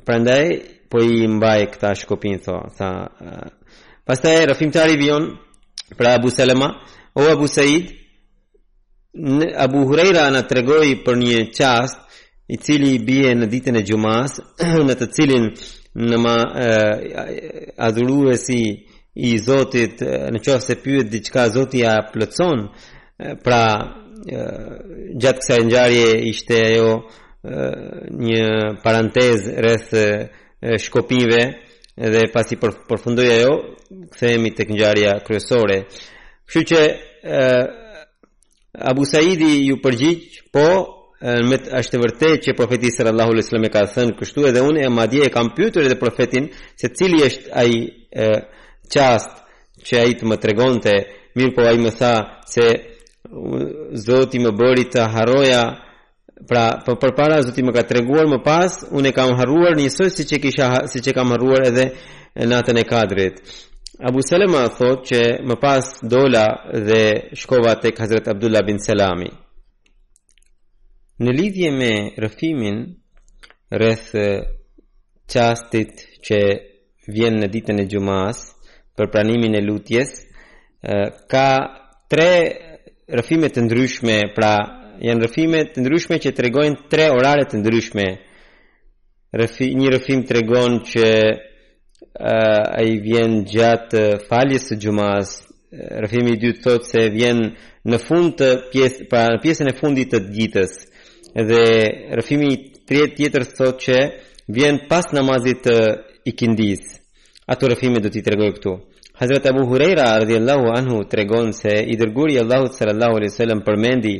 prandaj 0.05 0.55
po 0.89 1.03
i 1.03 1.27
mbaj 1.29 1.59
këtë 1.77 1.93
shkopin 2.03 2.41
tho 2.47 2.57
tha 2.79 2.89
pastaj 4.07 4.39
rafimtari 4.49 4.97
vion 4.97 5.35
Pra 5.95 6.15
Abu 6.15 6.29
Salama, 6.29 6.83
o 7.15 7.21
Abu 7.21 7.47
Said, 7.47 7.89
Abu 9.55 9.79
Huraira 9.85 10.27
na 10.29 10.41
tregoi 10.43 10.97
për 11.03 11.15
një 11.17 11.37
qast 11.57 12.01
i 12.53 12.57
cili 12.61 12.97
bie 12.99 13.31
në 13.35 13.47
ditën 13.49 13.79
e 13.79 13.83
gjumas, 13.87 14.35
në 14.87 14.97
të 14.99 15.07
cilin 15.15 15.47
në 15.97 16.19
ma 16.21 16.35
adhuruesi 17.87 18.59
i 19.17 19.31
Zotit 19.41 20.03
në 20.03 20.43
qofë 20.45 20.65
se 20.67 20.75
pyet 20.83 21.07
diçka 21.13 21.47
Zotit 21.55 21.81
ja 21.85 21.95
plotson 22.13 22.67
pra 23.45 23.63
gjatë 24.27 25.39
kësa 25.41 25.61
njarje 25.65 26.09
ishte 26.29 26.59
ajo 26.67 26.91
një 28.21 28.43
parantez 28.83 29.47
rreth 29.57 29.95
shkopive, 30.83 31.41
edhe 31.97 32.27
pasi 32.31 32.55
përfundoi 32.87 33.29
ajo, 33.33 33.53
kthehemi 34.13 34.51
tek 34.55 34.69
ngjarja 34.69 35.17
kryesore. 35.27 35.83
Kështu 36.47 36.65
që 36.71 36.81
ë 37.25 37.51
Abu 38.85 39.07
Saidi 39.09 39.63
ju 39.65 39.79
përgjigj, 39.81 40.51
po 40.53 40.63
me 41.49 41.57
është 41.79 41.97
e 41.97 42.01
vërtetë 42.03 42.41
që 42.45 42.53
profeti 42.59 42.91
sallallahu 42.93 43.31
alajhi 43.33 43.41
wasallam 43.47 43.69
ka 43.73 43.81
thënë 43.95 44.17
kështu 44.19 44.43
edhe 44.51 44.61
unë 44.61 44.83
e 44.85 44.91
madje 44.93 45.23
e 45.25 45.31
kam 45.33 45.49
pyetur 45.57 45.87
edhe 45.87 45.97
profetin 45.97 46.51
se 46.77 46.91
cili 46.93 47.23
është 47.25 47.49
ai 47.61 47.73
çast 48.93 49.33
që 49.87 49.95
ai 50.03 50.13
të 50.19 50.23
më 50.29 50.37
tregonte, 50.43 50.93
mirë 51.35 51.55
po 51.57 51.61
ai 51.65 51.77
më 51.81 51.91
tha 51.99 52.13
se 52.53 52.65
Zoti 54.05 54.39
më 54.39 54.51
bëri 54.57 54.85
të 54.93 55.03
harroja 55.17 55.63
Pra, 56.45 56.83
për 56.85 56.97
përpara 57.01 57.39
Zoti 57.41 57.63
më 57.65 57.73
ka 57.73 57.83
treguar 57.89 58.27
më 58.29 58.37
pas, 58.45 58.81
unë 58.93 59.09
e 59.09 59.13
kam 59.15 59.31
harruar 59.39 59.73
një 59.77 59.89
sër 59.89 60.11
siç 60.13 60.35
e 60.37 60.39
kisha 60.43 60.67
siç 60.91 61.07
e 61.09 61.13
kam 61.17 61.31
harruar 61.33 61.65
edhe 61.71 61.87
natën 62.37 62.77
e 62.77 62.83
Kadrit. 62.85 63.39
Abu 64.05 64.21
Salama 64.21 64.67
thotë 64.69 65.09
që 65.09 65.21
më 65.49 65.55
pas 65.57 65.87
dola 66.03 66.45
dhe 66.73 67.33
shkova 67.33 67.75
tek 67.81 67.97
Hazrat 67.99 68.27
Abdullah 68.35 68.61
bin 68.67 68.77
Salami. 68.77 69.31
Në 71.17 71.33
lidhje 71.33 71.71
me 71.73 71.91
rëfimin 72.21 72.83
rreth 73.73 74.11
çastit 75.27 75.97
që 76.21 76.37
vjen 77.09 77.39
në 77.41 77.49
ditën 77.49 77.81
e 77.81 77.87
gjumas, 77.89 78.43
për 78.97 79.09
pranimin 79.11 79.57
e 79.57 79.63
lutjes, 79.65 80.13
ka 81.31 81.47
tre 82.07 82.29
rëfimet 83.09 83.55
të 83.57 83.65
ndryshme 83.65 84.19
pra 84.37 84.76
janë 85.05 85.25
rëfime 85.27 85.59
të 85.73 85.83
ndryshme 85.83 86.17
që 86.23 86.31
të 86.33 86.45
regojnë 86.45 86.87
tre 86.91 87.09
orare 87.13 87.43
të 87.49 87.59
ndryshme. 87.61 88.05
Rëfi, 89.37 89.67
një 89.77 89.89
rëfim 89.97 90.21
të 90.25 90.37
regon 90.39 90.79
që 90.87 91.07
a 92.17 92.81
i 92.89 92.95
vjen 93.03 93.43
gjatë 93.51 94.03
faljes 94.29 94.69
të 94.71 94.77
gjumas, 94.81 95.33
rëfimi 96.03 96.31
i 96.33 96.39
dytë 96.45 96.63
thotë 96.63 96.87
se 96.89 97.03
vjen 97.13 97.41
në 97.91 97.99
fund 98.01 98.37
të 98.39 98.47
pjesë, 98.71 99.05
pra 99.11 99.25
në 99.35 99.41
pjesën 99.43 99.69
e 99.71 99.75
fundit 99.77 100.13
të 100.13 100.21
ditës. 100.33 100.73
Dhe 101.35 101.61
rëfimi 102.17 102.47
i 102.53 102.57
tretë 102.87 103.17
tjetër 103.19 103.45
thotë 103.51 103.85
që 103.85 103.99
vjen 104.55 104.79
pas 104.89 105.05
namazit 105.13 105.59
të 105.65 105.75
ikindis. 106.31 106.95
Ato 107.47 107.69
rëfime 107.71 107.99
do 108.03 108.09
t'i 108.09 108.23
tregoj 108.23 108.49
këtu. 108.57 108.73
Hazrat 109.17 109.45
Abu 109.49 109.67
Huraira 109.69 110.09
radhiyallahu 110.21 110.71
anhu 110.77 111.03
tregon 111.09 111.51
se 111.53 111.71
i 111.91 111.95
dërguari 111.99 112.37
Allahu 112.41 112.69
sallallahu 112.77 113.15
alaihi 113.17 113.31
wasallam 113.33 113.61
përmendi 113.65 114.15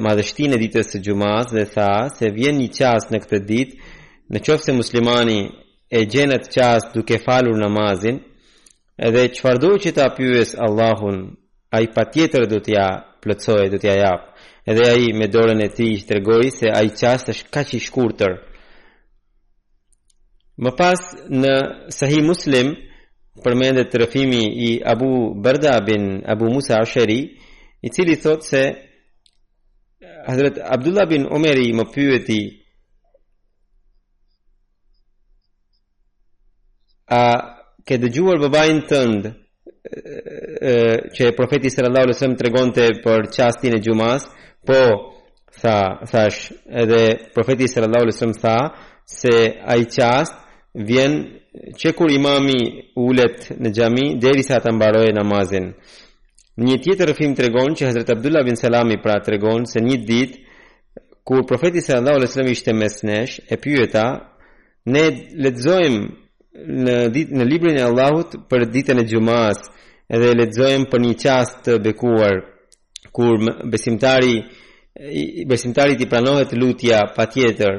madhështin 0.00 0.54
e 0.56 0.60
ditës 0.62 0.94
së 0.94 1.00
gjumas 1.04 1.50
dhe 1.52 1.66
tha 1.68 1.90
se 2.16 2.30
vjen 2.32 2.56
një 2.56 2.68
qas 2.78 3.08
në 3.12 3.18
këtë 3.24 3.40
ditë 3.50 3.96
në 4.32 4.40
qofë 4.46 4.64
se 4.64 4.72
muslimani 4.78 5.38
e 5.98 6.04
gjenët 6.12 6.48
qas 6.54 6.86
duke 6.94 7.18
falur 7.24 7.58
namazin 7.60 8.20
edhe 9.08 9.26
do 9.64 9.70
që 9.84 9.92
ta 9.94 10.06
pjues 10.16 10.54
Allahun 10.54 11.18
a 11.76 11.82
i 11.84 11.88
pa 11.94 12.04
tjetër 12.10 12.46
t'ja 12.64 12.86
plëcoj, 13.22 13.68
do 13.72 13.76
t'ja 13.78 13.94
jap 14.00 14.22
edhe 14.68 14.86
a 14.90 14.94
i 14.94 15.12
me 15.12 15.28
dorën 15.32 15.60
e 15.64 15.68
ti 15.76 15.86
i 15.92 16.00
shtërgoj 16.00 16.48
se 16.50 16.68
a 16.76 16.80
i 16.84 16.88
qas 16.96 17.28
është 17.28 17.50
ka 17.52 17.60
që 17.68 17.74
i 17.76 17.84
shkurëtër 17.84 18.32
më 20.64 20.70
pas 20.80 21.00
në 21.40 21.54
sahi 21.98 22.20
muslim 22.24 22.72
përmendet 23.44 23.92
të 23.92 24.00
rëfimi 24.02 24.44
i 24.48 24.70
Abu 24.90 25.34
Berda 25.44 25.76
bin 25.86 26.22
Abu 26.26 26.48
Musa 26.54 26.80
Asheri 26.82 27.20
i 27.82 27.88
cili 27.94 28.16
thot 28.16 28.42
se 28.42 28.64
Hazret 30.26 30.58
Abdullah 30.62 31.06
bin 31.10 31.24
Umari 31.26 31.70
më 31.78 31.84
pyeti 31.94 32.40
a 37.12 37.22
ke 37.86 37.96
dëgjuar 38.02 38.38
babain 38.42 38.78
tënd 38.90 39.22
e, 40.70 40.74
që 41.16 41.24
profeti 41.38 41.70
sallallahu 41.72 42.04
alajhi 42.08 42.14
wasallam 42.16 42.36
tregonte 42.40 42.84
për 43.04 43.20
çastin 43.36 43.72
e 43.78 43.80
xumas, 43.86 44.22
po 44.66 44.80
tha, 45.60 45.78
thash, 46.10 46.40
edhe 46.82 47.02
profeti 47.34 47.66
sallallahu 47.72 48.02
alajhi 48.02 48.16
wasallam 48.16 48.42
tha 48.44 48.56
se 49.20 49.36
ai 49.72 49.82
çast 49.96 50.34
vjen 50.88 51.12
që 51.80 51.88
kur 51.98 52.10
imami 52.18 52.58
ulet 53.06 53.38
në 53.62 53.68
xhami 53.76 54.06
derisa 54.22 54.56
ta 54.62 54.70
mbarojë 54.74 55.14
namazin. 55.18 55.66
Një 56.58 56.76
tjetër 56.82 57.06
rëfim 57.12 57.34
të 57.38 57.44
regon 57.44 57.74
që 57.78 57.86
Hazret 57.86 58.08
Abdullah 58.16 58.42
bin 58.46 58.56
Salami 58.58 58.96
pra 59.02 59.20
të 59.22 59.30
regon 59.36 59.66
se 59.70 59.78
një 59.84 59.96
dit, 60.08 60.32
kur 61.22 61.44
profetis 61.46 61.86
e 61.88 61.94
Allah 61.96 62.16
o 62.18 62.50
ishte 62.50 62.72
mes 62.74 62.96
nesh, 63.06 63.36
e 63.46 63.54
pyeta, 63.62 64.06
ne 64.90 65.02
letëzojmë 65.44 66.00
në, 66.84 66.94
në 67.38 67.44
librin 67.50 67.78
e 67.78 67.84
Allahut 67.86 68.34
për 68.50 68.64
ditën 68.74 68.98
e 68.98 69.04
gjumas 69.10 69.60
edhe 70.10 70.32
letëzojmë 70.40 70.88
për 70.90 71.00
një 71.04 71.14
qast 71.22 71.60
të 71.64 71.78
bekuar, 71.86 72.34
kur 73.14 73.38
besimtari 73.70 74.40
besimtari 75.52 75.94
ti 75.96 76.08
pranohet 76.10 76.56
lutja 76.58 77.04
pa 77.14 77.28
tjetër. 77.30 77.78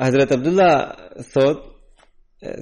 Hazret 0.00 0.32
Abdullah 0.32 0.74
thot 1.32 1.64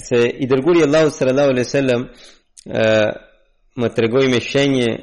se 0.07 0.23
i 0.31 0.47
dërguri 0.51 0.85
Allahu 0.87 1.11
sallallahu 1.11 1.51
alaihi 1.57 1.67
sallam 1.73 2.05
uh, 2.07 3.11
më 3.79 3.89
regoj 3.97 4.27
me 4.29 4.41
shenje 4.41 4.97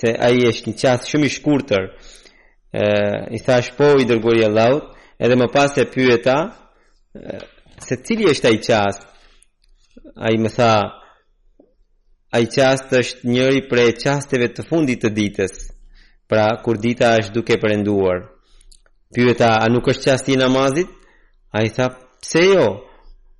se 0.00 0.10
ai 0.26 0.40
është 0.48 0.70
një 0.70 0.76
qasë 0.82 1.08
shumë 1.10 1.26
i 1.26 1.30
shkurtër. 1.34 1.84
ë 2.80 2.84
i 3.34 3.38
thash 3.46 3.70
po 3.76 3.88
i 4.00 4.04
dërgoi 4.06 4.46
laut, 4.48 4.84
edhe 5.24 5.36
më 5.36 5.46
pas 5.52 5.74
e 5.76 5.84
pyeta 5.94 6.36
e, 6.46 7.38
se 7.86 7.94
cili 8.04 8.24
është 8.30 8.48
ai 8.48 8.58
qasë. 8.66 9.02
Ai 10.26 10.34
më 10.42 10.50
tha 10.56 10.72
ai 12.36 12.44
qasë 12.54 12.98
është 13.02 13.26
njëri 13.32 13.62
prej 13.70 13.90
qasteve 14.04 14.48
të 14.54 14.62
fundit 14.68 15.02
të 15.02 15.10
ditës, 15.18 15.54
pra 16.30 16.46
kur 16.64 16.78
dita 16.78 17.16
është 17.18 17.34
duke 17.34 17.56
përënduar. 17.62 18.18
Pyeta, 19.14 19.50
a 19.62 19.66
nuk 19.68 19.88
është 19.92 20.06
qasti 20.10 20.32
i 20.38 20.38
namazit? 20.40 20.86
A 21.56 21.66
i 21.66 21.70
tha, 21.76 21.86
pse 22.22 22.42
jo? 22.52 22.68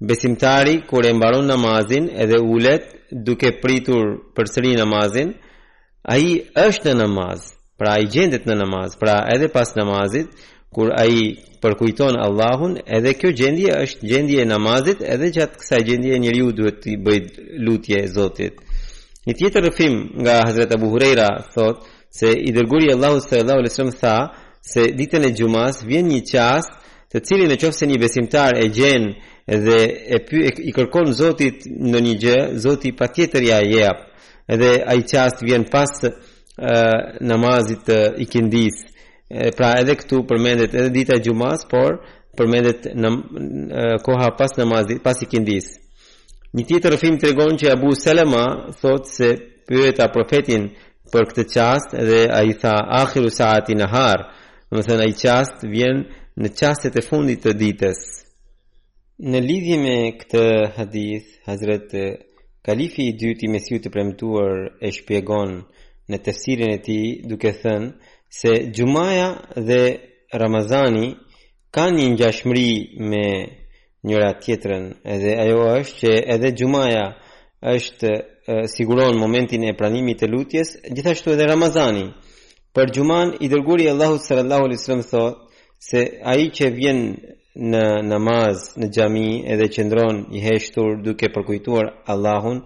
Besimtari 0.00 0.80
kur 0.86 1.04
e 1.04 1.12
mbaron 1.12 1.46
namazin 1.48 2.08
edhe 2.16 2.38
ulet 2.38 2.82
duke 3.26 3.60
pritur 3.60 4.06
përsëri 4.36 4.72
namazin, 4.80 5.34
ai 6.14 6.30
është 6.62 6.88
në 6.94 7.02
namaz. 7.02 7.42
Pra 7.78 7.92
ai 7.98 8.06
gjendet 8.12 8.46
në 8.48 8.56
namaz, 8.62 8.96
pra 9.00 9.18
edhe 9.34 9.48
pas 9.52 9.68
namazit 9.76 10.32
kur 10.72 10.90
ai 11.00 11.36
përkujton 11.62 12.16
Allahun, 12.26 12.78
edhe 12.98 13.12
kjo 13.20 13.32
gjendje 13.40 13.76
është 13.82 14.08
gjendje 14.08 14.40
e 14.42 14.48
namazit, 14.48 15.04
edhe 15.04 15.30
gjatë 15.36 15.60
kësa 15.60 15.80
gjendje 15.88 16.18
njeriu 16.22 16.48
duhet 16.56 16.80
të 16.84 16.96
bëj 17.06 17.20
lutje 17.66 18.00
e 18.00 18.08
Zotit. 18.14 18.60
Një 19.28 19.36
tjetër 19.38 19.66
rëfim 19.68 19.96
nga 20.24 20.38
Hazreti 20.48 20.76
Abu 20.78 20.88
Huraira 20.94 21.28
thotë 21.52 21.96
se 22.20 22.32
i 22.48 22.52
dërguari 22.56 22.92
Allahu 22.96 23.20
sallallahu 23.20 23.60
alaihi 23.64 23.74
wasallam 23.74 23.96
tha 24.00 24.16
se 24.72 24.86
ditën 24.96 25.28
e 25.28 25.34
gjumas 25.36 25.84
vjen 25.88 26.08
një 26.08 26.20
qast, 26.30 26.79
të 27.10 27.20
cilin 27.26 27.50
në 27.50 27.56
qofë 27.58 27.78
se 27.78 27.86
një 27.90 27.96
besimtar 27.98 28.56
e 28.62 28.68
gjenë 28.70 29.08
dhe 29.64 29.78
e 30.14 30.18
py, 30.26 30.44
e, 30.46 30.50
i 30.70 30.74
kërkon 30.76 31.10
zotit 31.16 31.64
në 31.66 32.02
një 32.06 32.12
gjë, 32.22 32.36
zotit 32.62 32.96
pa 32.98 33.08
tjetër 33.10 33.42
ja 33.48 33.56
e 33.64 33.70
jepë, 33.72 34.06
edhe 34.54 34.70
a 34.90 34.94
i 34.94 35.02
qastë 35.10 35.46
vjen 35.48 35.64
pas 35.72 35.90
e, 36.06 36.12
namazit 37.26 37.88
e, 37.90 37.98
i 38.22 38.28
këndis, 38.30 38.76
e, 38.86 39.50
pra 39.56 39.72
edhe 39.80 39.96
këtu 39.98 40.22
përmendet 40.30 40.74
edhe 40.74 40.92
dita 40.94 41.18
gjumas, 41.18 41.66
por 41.70 41.98
përmendet 42.38 42.86
në, 42.94 43.10
në, 43.12 43.88
koha 44.06 44.30
pas 44.38 44.54
namazit, 44.60 45.02
pas 45.02 45.18
i 45.18 45.26
këndis. 45.26 45.66
Një 46.54 46.64
tjetër 46.68 46.94
rëfim 46.94 47.18
të 47.18 47.30
regon 47.32 47.58
që 47.58 47.74
Abu 47.74 47.90
Selema 47.98 48.44
thot 48.80 49.10
se 49.10 49.32
pyeta 49.66 50.06
profetin 50.14 50.68
për 51.10 51.26
këtë 51.32 51.44
qastë 51.52 51.98
edhe 52.04 52.20
a 52.34 52.40
i 52.46 52.54
tha 52.58 52.76
ahiru 53.02 53.30
saati 53.34 53.74
në 53.78 53.90
harë, 53.92 54.24
në 54.70 54.78
më 54.78 54.86
thënë 54.86 55.04
a 55.06 55.10
i 55.10 55.14
qastë 55.18 55.68
vjenë 55.74 56.08
në 56.38 56.50
qastet 56.54 56.96
e 56.98 57.02
fundit 57.02 57.42
të 57.42 57.54
ditës. 57.58 58.00
Në 59.20 59.38
lidhje 59.44 59.78
me 59.82 59.94
këtë 60.20 60.42
hadith, 60.76 61.32
Hazret 61.46 61.90
Kalifi 62.64 63.08
i 63.08 63.16
dyti 63.20 63.48
me 63.48 63.58
si 63.60 63.78
të 63.80 63.90
premtuar 63.92 64.70
e 64.86 64.92
shpjegon 64.92 65.60
në 66.10 66.18
tefsirin 66.26 66.70
e 66.74 66.78
ti 66.84 66.98
duke 67.28 67.52
thënë 67.62 67.90
se 68.40 68.52
Gjumaja 68.74 69.28
dhe 69.56 69.80
Ramazani 70.34 71.10
kanë 71.74 71.98
një 71.98 72.08
njashmëri 72.16 72.70
me 73.10 73.26
njëra 74.06 74.30
tjetërën 74.40 74.86
edhe 75.14 75.34
ajo 75.44 75.58
është 75.80 75.98
që 76.00 76.12
edhe 76.36 76.52
Gjumaja 76.58 77.04
është 77.74 78.12
siguron 78.74 79.18
momentin 79.20 79.64
e 79.68 79.74
pranimit 79.78 80.22
të 80.22 80.30
lutjes, 80.32 80.74
gjithashtu 80.94 81.34
edhe 81.34 81.44
Ramazani. 81.46 82.06
Për 82.74 82.92
Gjuman, 82.94 83.34
i 83.44 83.48
dërguri 83.52 83.84
Allahu 83.90 84.16
sallallahu 84.24 84.64
alaihi 84.64 84.78
wasallam 84.80 85.02
thotë: 85.10 85.49
se 85.80 86.04
ai 86.28 86.50
që 86.56 86.68
vjen 86.78 86.98
në 87.72 87.84
namaz 88.10 88.58
në 88.78 88.90
xhami 88.92 89.26
edhe 89.52 89.70
qëndron 89.72 90.18
i 90.36 90.42
heshtur 90.44 91.00
duke 91.02 91.30
përkujtuar 91.34 91.86
Allahun 92.12 92.60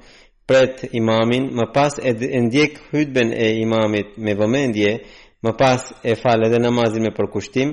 pret 0.46 0.82
imamin 0.98 1.46
më 1.58 1.64
pas 1.74 1.94
e 2.02 2.12
ndjek 2.46 2.72
hutben 2.90 3.30
e 3.32 3.48
imamit 3.64 4.18
me 4.18 4.34
vëmendje 4.40 4.92
më 5.44 5.52
pas 5.60 5.80
e 6.02 6.14
fal 6.16 6.42
edhe 6.46 6.58
namazin 6.60 7.06
me 7.06 7.14
përkushtim 7.16 7.70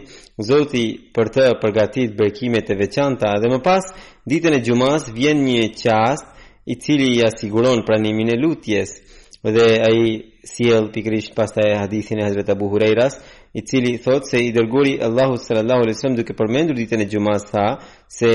Zoti 0.47 0.85
për 1.15 1.33
të 1.35 1.43
përgatitur 1.61 2.15
bekimet 2.21 2.69
e 2.69 2.79
veçanta 2.83 3.33
dhe 3.41 3.47
më 3.53 3.59
pas 3.65 3.83
ditën 4.29 4.55
e 4.59 4.63
xumas 4.65 5.09
vjen 5.17 5.41
një 5.49 5.63
çast 5.83 6.27
i 6.69 6.77
cili 6.83 7.17
i 7.17 7.27
siguron 7.41 7.81
pranimin 7.87 8.29
e 8.35 8.39
lutjes 8.43 8.89
dhe 9.55 9.67
ai 9.87 10.01
sjell 10.53 10.91
pikrisht 10.93 11.33
pastaj 11.35 11.73
hadithin 11.83 12.21
e 12.21 12.25
Hazrat 12.29 12.49
Abu 12.53 12.69
Hurairas 12.69 13.15
i 13.53 13.61
cili 13.65 13.97
thot 13.97 14.21
se 14.31 14.39
i 14.39 14.51
dërguri 14.51 14.99
Allahu 15.03 15.37
sallallahu 15.37 15.81
alaihi 15.81 15.95
wasallam 15.95 16.15
duke 16.17 16.33
përmendur 16.39 16.75
ditën 16.79 17.01
e 17.03 17.07
xumës 17.11 17.43
tha 17.51 17.65
se 18.07 18.31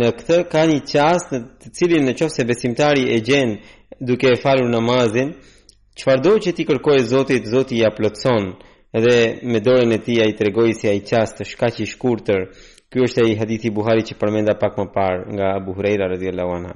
në 0.00 0.08
këtë 0.18 0.38
ka 0.52 0.62
një 0.70 0.80
çast 0.92 1.28
në 1.34 1.38
të 1.62 1.66
cilin 1.78 2.04
nëse 2.10 2.42
besimtari 2.50 3.02
e 3.14 3.18
gjen 3.28 3.50
duke 4.00 4.26
e 4.34 4.38
falur 4.42 4.68
namazin 4.70 5.28
çfarëdo 5.98 6.32
që 6.44 6.50
ti 6.56 6.64
kërkoj 6.66 6.98
Zoti 7.12 7.36
Zoti 7.52 7.76
ja 7.82 7.90
plotson 7.96 8.44
dhe 9.04 9.16
me 9.52 9.58
dorën 9.66 9.92
e 9.94 9.98
tij 10.04 10.20
ai 10.24 10.32
tregoi 10.38 10.74
se 10.74 10.90
ai 10.90 11.00
çast 11.06 11.40
është 11.44 11.58
kaq 11.62 11.74
i 11.82 11.86
shkurtër 11.92 12.40
ky 12.90 12.98
është 13.06 13.20
ai 13.24 13.38
hadithi 13.38 13.70
buhari 13.70 14.02
që 14.08 14.14
përmenda 14.20 14.58
pak 14.58 14.74
më 14.78 14.86
parë 14.96 15.22
nga 15.36 15.46
Abu 15.62 15.70
Huraira 15.78 16.10
radhiyallahu 16.14 16.52
anhu 16.58 16.72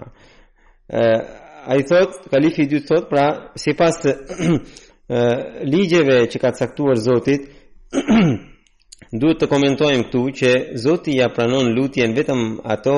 ai 1.73 1.83
thot 1.91 2.11
kalifi 2.33 2.62
i 2.62 2.71
dy 2.71 2.79
thot 2.89 3.11
pra 3.11 3.27
pas 3.79 3.97
ligjeve 5.73 6.17
që 6.31 6.39
ka 6.41 6.51
caktuar 6.59 6.97
Zotit 6.99 7.43
duhet 9.22 9.39
të 9.43 9.49
komentojmë 9.51 10.07
këtu 10.07 10.22
që 10.41 10.51
Zoti 10.82 11.14
ja 11.20 11.28
pranon 11.34 11.72
lutjen 11.76 12.14
vetëm 12.16 12.41
ato 12.76 12.95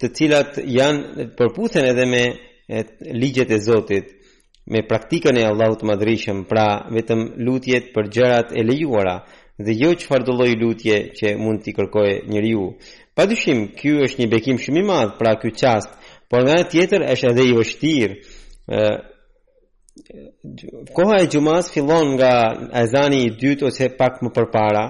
të 0.00 0.10
cilat 0.16 0.56
janë 0.64 1.28
përputhen 1.38 1.86
edhe 1.86 2.06
me 2.06 2.22
ligjet 3.20 3.50
e 3.52 3.58
Zotit, 3.60 4.10
me 4.70 4.82
praktikën 4.86 5.36
e 5.36 5.44
Allahut 5.44 5.82
të 5.82 6.34
pra 6.48 6.66
vetëm 6.94 7.24
lutjet 7.46 7.92
për 7.94 8.08
gjërat 8.14 8.52
e 8.56 8.62
lejuara 8.62 9.16
dhe 9.58 9.74
jo 9.76 9.94
çfarë 9.98 10.24
do 10.24 10.32
lloj 10.32 10.52
lutje 10.60 10.96
që 11.18 11.34
mund 11.36 11.62
t'i 11.62 11.72
kërkojë 11.76 12.24
njeriu. 12.28 12.74
Padyshim, 13.14 13.72
ky 13.76 13.90
është 14.04 14.20
një 14.22 14.28
bekim 14.30 14.56
shumë 14.58 14.80
i 14.80 14.84
madh, 14.86 15.18
pra 15.18 15.34
ky 15.36 15.50
çast, 15.52 15.90
por 16.30 16.42
nga 16.46 16.62
tjetër 16.70 17.00
është 17.12 17.30
edhe 17.32 17.44
i 17.50 17.56
vështirë 17.58 18.14
koha 20.94 21.20
e 21.22 21.26
gjumas 21.32 21.72
fillon 21.74 22.14
nga 22.14 22.32
ezani 22.82 23.22
i 23.26 23.32
dytë 23.40 23.66
ose 23.68 23.88
pak 24.00 24.20
më 24.24 24.30
përpara 24.36 24.84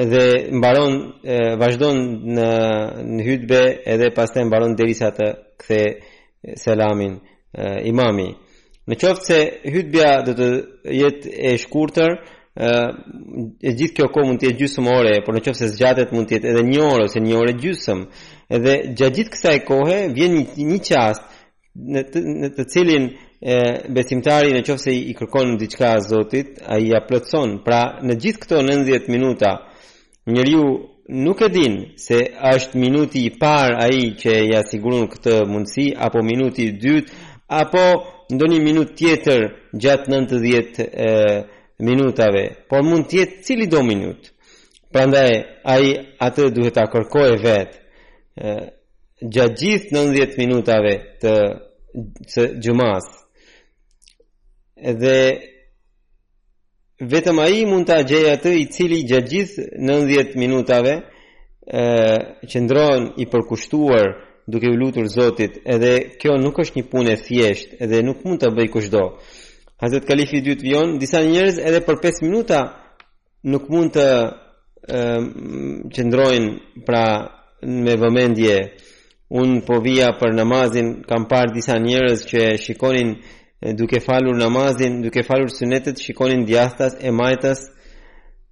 ë 0.00 0.04
dhe 0.12 0.24
mbaron 0.58 0.92
e, 1.32 1.36
vazhdon 1.60 1.98
në 2.36 2.48
në 3.14 3.22
hutbe 3.28 3.60
edhe 3.92 4.10
pastaj 4.16 4.44
mbaron 4.48 4.76
derisa 4.78 5.08
të 5.18 5.28
kthe 5.60 5.82
selamin 6.60 7.14
e, 7.16 7.22
imami 7.92 8.28
në 8.88 8.98
qoftë 9.00 9.26
se 9.30 9.40
hutbja 9.74 10.10
do 10.26 10.34
të 10.38 10.48
jetë 11.00 11.32
e 11.48 11.54
shkurtër 11.64 12.12
e 12.56 13.70
gjithë 13.76 13.96
kjo 13.96 14.06
kohë 14.14 14.26
mund 14.28 14.40
të 14.40 14.46
jetë 14.50 14.60
gjysmë 14.62 14.92
ore, 14.96 15.14
por 15.24 15.34
në 15.34 15.40
qoftë 15.44 15.58
se 15.60 15.66
zgjatet 15.74 16.12
mund 16.14 16.30
të 16.30 16.36
jetë 16.38 16.52
edhe 16.52 16.62
1 16.64 16.84
orë 16.86 17.08
ose 17.08 17.18
1 17.20 17.34
orë 17.40 17.54
gjysmë. 17.60 18.06
Edhe 18.56 18.76
gjatë 19.00 19.16
gjithë 19.18 19.32
kësaj 19.34 19.56
kohe 19.68 19.96
vjen 20.16 20.38
një, 20.38 20.44
një 20.70 20.78
qast 20.86 21.26
në 21.96 22.04
të, 22.14 22.22
në 22.44 22.52
të 22.56 22.66
cilin 22.72 23.08
e, 23.40 23.56
besimtari 23.94 24.52
në 24.54 24.62
qofë 24.66 24.84
se 24.86 24.92
i 25.10 25.14
kërkon 25.18 25.56
diçka 25.60 25.94
Zotit, 26.04 26.60
a 26.66 26.78
i 26.80 26.90
a 26.96 27.00
plëtson. 27.06 27.58
Pra 27.64 27.80
në 28.04 28.16
gjithë 28.22 28.40
këto 28.44 28.60
90 28.68 29.08
minuta, 29.12 29.50
njëri 30.28 30.52
ju 30.56 30.64
nuk 31.16 31.42
e 31.44 31.50
din 31.52 31.76
se 32.00 32.20
është 32.54 32.78
minuti 32.82 33.26
i 33.26 33.34
par 33.38 33.72
a 33.82 33.86
i 33.92 34.12
që 34.18 34.32
i 34.50 34.54
asigurun 34.60 35.06
këtë 35.12 35.34
mundësi, 35.50 35.90
apo 36.06 36.22
minuti 36.24 36.64
i 36.70 36.76
dytë, 36.80 37.12
apo 37.46 37.84
ndonjë 38.34 38.58
minutë 38.62 38.70
minut 38.70 38.96
tjetër 38.98 39.42
gjatë 39.80 40.10
90 40.12 40.80
e, 40.80 41.36
minutave, 41.78 42.48
por 42.70 42.82
mund 42.82 43.04
tjetë 43.10 43.42
cili 43.44 43.66
do 43.70 43.82
minut. 43.84 44.32
Pra 44.92 45.02
ai 45.20 45.36
a 45.64 45.76
i 45.82 45.90
atë 46.24 46.48
duhet 46.56 46.76
a 46.78 46.86
kërkojë 46.88 47.36
vetë, 47.42 47.84
gjatë 49.20 49.58
gjithë 49.60 49.92
90 49.96 50.38
minutave 50.40 50.92
të, 51.20 51.32
të 52.32 52.44
gjumasë, 52.64 53.25
dhe 54.76 55.42
vetëm 57.00 57.38
ai 57.40 57.64
mund 57.68 57.86
ta 57.88 58.02
gjejë 58.04 58.32
atë 58.36 58.52
i 58.60 58.66
cili 58.72 59.02
gjatë 59.08 59.28
gjithë 59.32 59.64
90 59.80 60.38
minutave 60.40 60.92
ë 61.66 62.46
qëndron 62.50 63.06
i 63.22 63.26
përkushtuar 63.28 64.06
duke 64.46 64.68
u 64.70 64.76
lutur 64.78 65.08
Zotit, 65.10 65.58
edhe 65.66 65.92
kjo 66.20 66.36
nuk 66.38 66.58
është 66.62 66.76
një 66.78 66.84
punë 66.92 67.10
e 67.16 67.18
thjeshtë 67.18 67.86
dhe 67.90 68.02
nuk 68.06 68.20
mund 68.24 68.38
ta 68.40 68.50
bëj 68.54 68.68
kushdo. 68.72 69.02
Hazrat 69.82 70.04
Kalifi 70.06 70.36
i 70.38 70.44
dytë 70.44 70.62
vjen, 70.62 70.92
disa 71.00 71.22
njerëz 71.24 71.58
edhe 71.58 71.80
për 71.84 71.98
5 72.04 72.22
minuta 72.22 72.60
nuk 73.50 73.66
mund 73.72 73.96
të 73.96 74.06
ë 74.86 75.88
qëndrojnë 75.96 76.52
pra 76.86 77.04
me 77.84 77.94
vëmendje 78.00 78.54
un 79.34 79.58
po 79.66 79.80
vija 79.82 80.12
për 80.20 80.34
namazin 80.38 81.00
kam 81.08 81.26
parë 81.28 81.54
disa 81.58 81.76
njerëz 81.82 82.18
që 82.30 82.40
shikonin 82.62 83.16
duke 83.62 84.00
falur 84.00 84.36
namazin, 84.38 85.02
duke 85.02 85.22
falur 85.24 85.48
sunetet, 85.48 86.00
shikonin 86.00 86.46
diastas, 86.46 86.94
e 87.04 87.10
majtas. 87.10 87.58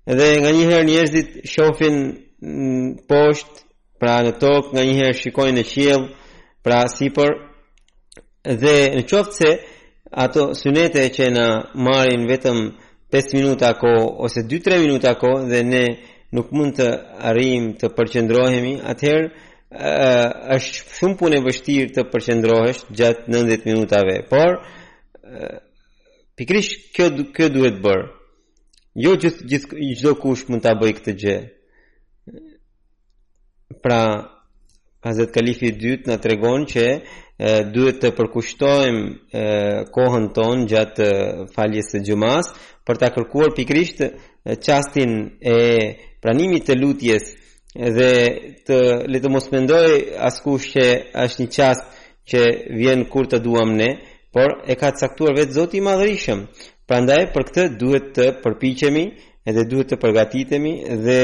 Edhe 0.08 0.26
nga 0.40 0.50
njëherë 0.52 0.86
njerëzit 0.90 1.30
shohin 1.52 1.96
mm, 2.40 2.86
poshtë, 3.08 3.58
pra 4.00 4.14
në 4.24 4.32
tokë, 4.42 4.70
nga 4.74 4.82
njëherë 4.84 5.18
shikonin 5.20 5.60
shikojnë 5.60 5.60
në 5.60 5.70
qiell, 5.72 6.02
pra 6.64 6.80
sipër. 6.96 7.30
Dhe 8.62 8.74
në 8.96 9.02
qoftë 9.08 9.34
se 9.38 9.50
ato 10.24 10.50
sunete 10.54 11.04
që 11.16 11.24
na 11.32 11.46
marrin 11.86 12.26
vetëm 12.28 12.58
5 13.14 13.34
minuta 13.38 13.70
ko 13.80 13.90
ose 14.26 14.44
2-3 14.48 14.80
minuta 14.84 15.14
ko 15.20 15.30
dhe 15.50 15.62
ne 15.72 15.84
nuk 16.34 16.50
mund 16.52 16.76
të 16.78 16.88
arrijmë 17.30 17.76
të 17.80 17.90
përqendrohemi, 17.96 18.74
atëherë 18.82 20.54
është 20.56 20.84
shumë 20.98 21.16
punë 21.20 21.38
e 21.38 21.42
vështirë 21.46 21.88
të 21.96 22.04
përqendrohesh 22.12 22.82
gjatë 22.98 23.32
90 23.34 23.68
minutave. 23.70 24.18
Por, 24.30 24.58
pikrish 26.36 26.68
kjo 26.94 27.08
kjo 27.34 27.48
duhet 27.54 27.80
bër. 27.84 28.00
Jo 28.94 29.16
gjithë 29.18 29.48
gjithë 29.50 29.90
çdo 29.98 30.12
kush 30.22 30.44
mund 30.50 30.62
ta 30.66 30.72
bëj 30.80 30.92
këtë 30.98 31.14
gjë. 31.22 31.36
Pra 33.82 34.00
Hazrat 35.04 35.34
Kalifi 35.34 35.66
i 35.68 35.76
dytë 35.80 36.06
na 36.08 36.16
tregon 36.22 36.62
që 36.70 36.84
duhet 37.74 37.98
të 38.00 38.10
përkushtojmë 38.16 39.40
kohën 39.94 40.26
tonë 40.36 40.68
gjatë 40.70 41.08
faljes 41.54 41.90
së 41.92 42.02
xumas 42.06 42.46
për 42.86 42.96
ta 43.02 43.10
kërkuar 43.14 43.50
pikrisht 43.56 44.00
çastin 44.64 45.12
e 45.40 45.58
pranimit 46.22 46.64
të 46.68 46.74
lutjes 46.80 47.24
dhe 47.96 48.10
të 48.66 48.78
le 49.12 49.18
të 49.20 49.28
mos 49.34 49.50
mendoj 49.52 49.90
askush 50.28 50.70
që 50.72 50.84
është 51.26 51.38
një 51.44 51.50
çast 51.58 51.84
që 52.32 52.40
vjen 52.78 53.04
kur 53.12 53.26
të 53.28 53.42
duam 53.44 53.74
ne, 53.76 53.90
por 54.34 54.50
e 54.66 54.74
ka 54.80 54.90
caktuar 55.00 55.36
vetë 55.38 55.54
Zoti 55.56 55.78
i 55.78 55.84
Madhërisëm. 55.86 56.40
Prandaj 56.90 57.20
për 57.34 57.44
këtë 57.48 57.64
duhet 57.82 58.08
të 58.18 58.24
përpiqemi, 58.42 59.04
edhe 59.50 59.64
duhet 59.70 59.92
të 59.92 59.98
përgatitemi 60.02 60.72
dhe 61.06 61.18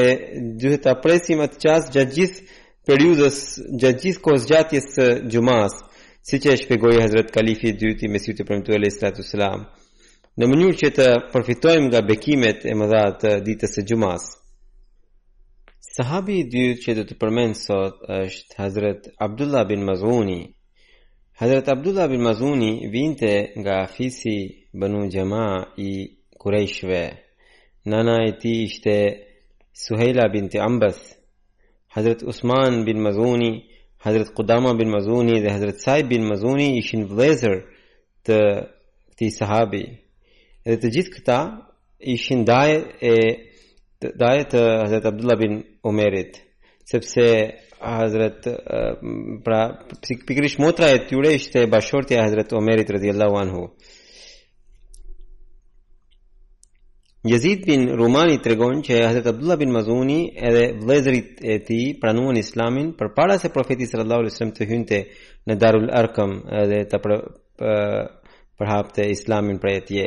duhet 0.62 0.84
ta 0.86 0.94
presim 1.04 1.40
atë 1.44 1.58
çast 1.64 1.90
gjatë 1.94 2.14
gjithë 2.16 2.58
periudhës, 2.86 3.38
gjatë 3.82 4.00
gjithë 4.04 4.24
kohës 4.26 4.46
gjatjes 4.52 4.86
së 4.96 5.08
xhumas, 5.32 5.74
siç 6.28 6.46
e 6.46 6.54
shpjegoi 6.62 6.94
Hazrat 7.02 7.32
Kalifi 7.34 7.72
i 7.72 7.76
dytë 7.82 8.12
me 8.12 8.22
sytë 8.26 8.46
premtuar 8.48 8.78
Ali 8.78 8.90
Sallatu 8.94 9.66
në 10.40 10.46
mënyrë 10.52 10.78
që 10.80 10.90
të 10.96 11.06
përfitojmë 11.32 11.86
nga 11.90 12.00
bekimet 12.08 12.62
e 12.70 12.74
mëdha 12.80 13.02
të 13.22 13.32
ditës 13.48 13.74
së 13.76 13.82
xhumas. 13.88 14.28
Sahabi 15.96 16.36
i 16.40 16.46
dytë 16.52 16.78
që 16.84 16.94
do 17.00 17.04
të 17.08 17.18
përmend 17.20 17.58
sot 17.64 17.96
është 18.20 18.56
Hazrat 18.60 19.10
Abdullah 19.26 19.66
bin 19.68 19.82
Mazuni, 19.88 20.38
Hazrat 21.40 21.68
Abdullah 21.68 22.10
bin 22.10 22.20
Mazuni 22.20 22.92
vinte 22.92 23.52
nga 23.58 23.70
afisi 23.76 24.56
banu 24.74 25.10
jamaa 25.10 25.66
i 25.76 26.10
Qurayshve. 26.40 27.00
Nana 27.84 28.16
e 28.28 28.32
tij 28.38 28.60
ishte 28.66 29.16
Suheila 29.72 30.28
binti 30.32 30.60
Ambas. 30.60 30.98
Hazrat 31.96 32.22
Usman 32.22 32.84
bin 32.86 32.98
Mazuni, 33.00 33.64
Hazrat 34.04 34.34
Qudama 34.36 34.74
bin 34.78 34.88
Mazuni 34.96 35.42
dhe 35.42 35.50
Hazrat 35.54 35.80
Sa'id 35.84 36.08
bin 36.10 36.22
Mazuni 36.30 36.66
ishin 36.80 37.02
vlezër 37.10 37.56
të 38.26 38.38
këtij 39.10 39.30
sahabi. 39.40 39.82
Dhe 40.68 40.76
të 40.80 40.92
gjithë 40.94 41.14
këta 41.16 41.38
ishin 42.16 42.44
dajë 42.52 42.76
e 43.00 43.14
dajë 44.24 44.44
të 44.52 44.60
Hazrat 44.84 45.08
Abdullah 45.12 45.38
bin 45.44 45.62
Omerit 45.90 46.32
sepse 46.90 47.66
Hazrat 47.80 48.44
pra 49.42 49.78
pikrish 50.26 50.58
motra 50.58 50.90
e 50.92 51.04
tyre 51.08 51.32
ishte 51.34 51.66
bashortja 51.66 52.14
e 52.16 52.20
Hazrat 52.24 52.52
Omerit 52.52 52.90
radhiyallahu 52.90 53.34
anhu 53.38 53.62
Yazid 57.24 57.64
bin 57.66 57.82
Rumani 57.98 58.38
tregon 58.42 58.82
se 58.84 58.98
Hazrat 59.04 59.26
Abdullah 59.32 59.58
bin 59.60 59.70
Mazuni 59.72 60.18
edhe 60.48 60.64
vëllezrit 60.82 61.30
e 61.52 61.56
tij 61.68 61.94
pranuan 62.02 62.36
Islamin 62.42 62.90
përpara 62.98 63.38
se 63.40 63.48
profeti 63.56 63.86
sallallahu 63.86 64.20
alaihi 64.24 64.34
wasallam 64.34 64.54
të 64.58 64.68
hynte 64.72 65.00
në 65.46 65.58
Darul 65.62 65.88
Arkam 66.00 66.34
edhe 66.64 66.82
të 66.90 67.00
për, 67.04 67.16
për, 67.60 68.06
për, 68.58 68.74
hapte 68.74 69.08
Islamin 69.16 69.62
për 69.62 69.72
atje 69.78 70.06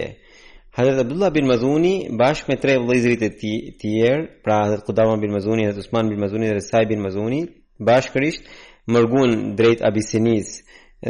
Hazrat 0.76 1.00
Abdullah 1.06 1.34
bin 1.36 1.46
Mazuni 1.48 1.94
bashkë 2.22 2.50
me 2.50 2.56
tre 2.62 2.80
vëllezërit 2.82 3.24
e 3.26 3.30
tij 3.42 3.58
tjerë, 3.82 4.24
pra 4.44 4.56
Hazrat 4.66 4.88
Qudama 4.88 5.20
bin 5.22 5.30
Mazuni, 5.38 5.68
Hazrat 5.70 5.84
Usman 5.86 6.10
bin 6.10 6.18
Mazuni 6.24 6.48
dhe 6.50 6.64
Sa'id 6.68 6.90
bin 6.90 7.04
Mazuni, 7.06 7.42
bashkërisht 7.90 8.48
mërgun 8.96 9.36
drejt 9.60 9.84
Abisinis 9.90 10.50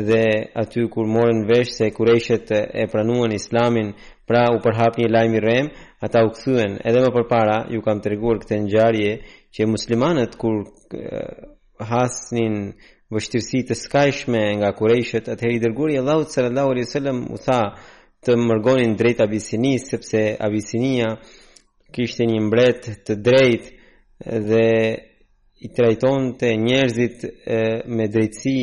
dhe 0.09 0.23
aty 0.61 0.83
kur 0.93 1.07
morën 1.15 1.45
vesh 1.49 1.71
se 1.77 1.87
kurejshet 1.97 2.51
e 2.81 2.85
pranuan 2.91 3.31
islamin 3.39 3.93
pra 4.27 4.41
u 4.55 4.59
përhap 4.65 4.99
një 4.99 5.07
lajmë 5.15 5.39
i 5.39 5.43
rem 5.47 5.65
ata 6.05 6.25
u 6.27 6.33
këthuen 6.33 6.75
edhe 6.87 7.05
më 7.05 7.13
përpara 7.15 7.57
ju 7.75 7.79
kam 7.87 8.03
të 8.03 8.17
këtë 8.19 8.59
këte 8.67 9.17
që 9.55 9.69
muslimanët 9.75 10.35
kur 10.41 10.55
eh, 10.99 11.37
hasnin 11.91 12.55
vështirësi 13.15 13.59
të 13.69 13.77
skajshme 13.83 14.41
nga 14.59 14.73
kurejshet 14.79 15.31
atëheri 15.33 15.61
dërguri 15.65 15.99
Allahut 16.01 16.29
sallallahu 16.35 16.71
alai 16.73 16.87
sallam 16.95 17.19
u 17.35 17.37
tha 17.45 17.59
të 18.23 18.35
mërgonin 18.39 18.95
drejt 18.97 19.19
abisinis, 19.25 19.87
sepse 19.91 20.21
abisinia 20.45 21.13
kishtë 21.93 22.27
një 22.31 22.39
mbret 22.47 22.87
të 23.07 23.17
drejt 23.25 23.67
dhe 24.49 24.67
i 25.65 25.71
trajton 25.75 26.31
të 26.39 26.53
njerëzit 26.65 27.17
me 27.95 28.07
drejtësi 28.11 28.59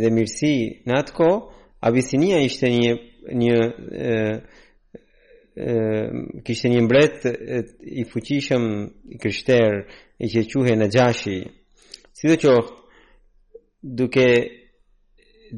dhe 0.00 0.10
mirësi 0.14 0.52
në 0.86 0.94
atë 1.02 1.14
ko, 1.16 1.28
abisinia 1.88 2.38
ishte 2.46 2.68
një 2.72 2.92
një 3.40 3.58
e 4.10 4.18
kishte 6.46 6.70
një 6.72 6.80
mbret 6.86 7.24
i 8.00 8.04
fuqishëm 8.08 8.64
i 9.14 9.18
krishter 9.20 9.72
i 10.24 10.28
që 10.32 10.44
quhej 10.52 10.76
në 10.80 10.86
Gjashi. 10.94 11.38
që 12.20 12.54
duke 13.98 14.26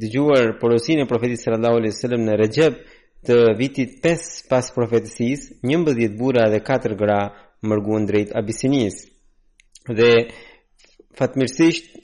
dëgjuar 0.01 0.57
porosinë 0.61 1.05
e 1.05 1.07
profetit 1.11 1.41
sallallahu 1.43 1.79
alejhi 1.83 2.09
dhe 2.11 2.19
në 2.19 2.37
Rejeb, 2.41 2.75
të 3.27 3.35
vitit 3.59 4.01
5 4.03 4.31
pas 4.51 4.71
profetësis, 4.75 5.51
11 5.63 6.17
bura 6.19 6.49
dhe 6.51 6.59
4 6.67 6.97
gra 6.99 7.19
mërguen 7.63 8.07
drejt 8.09 8.33
Abisinis. 8.35 8.97
Dhe 9.87 10.11
fatmirësisht, 11.19 11.95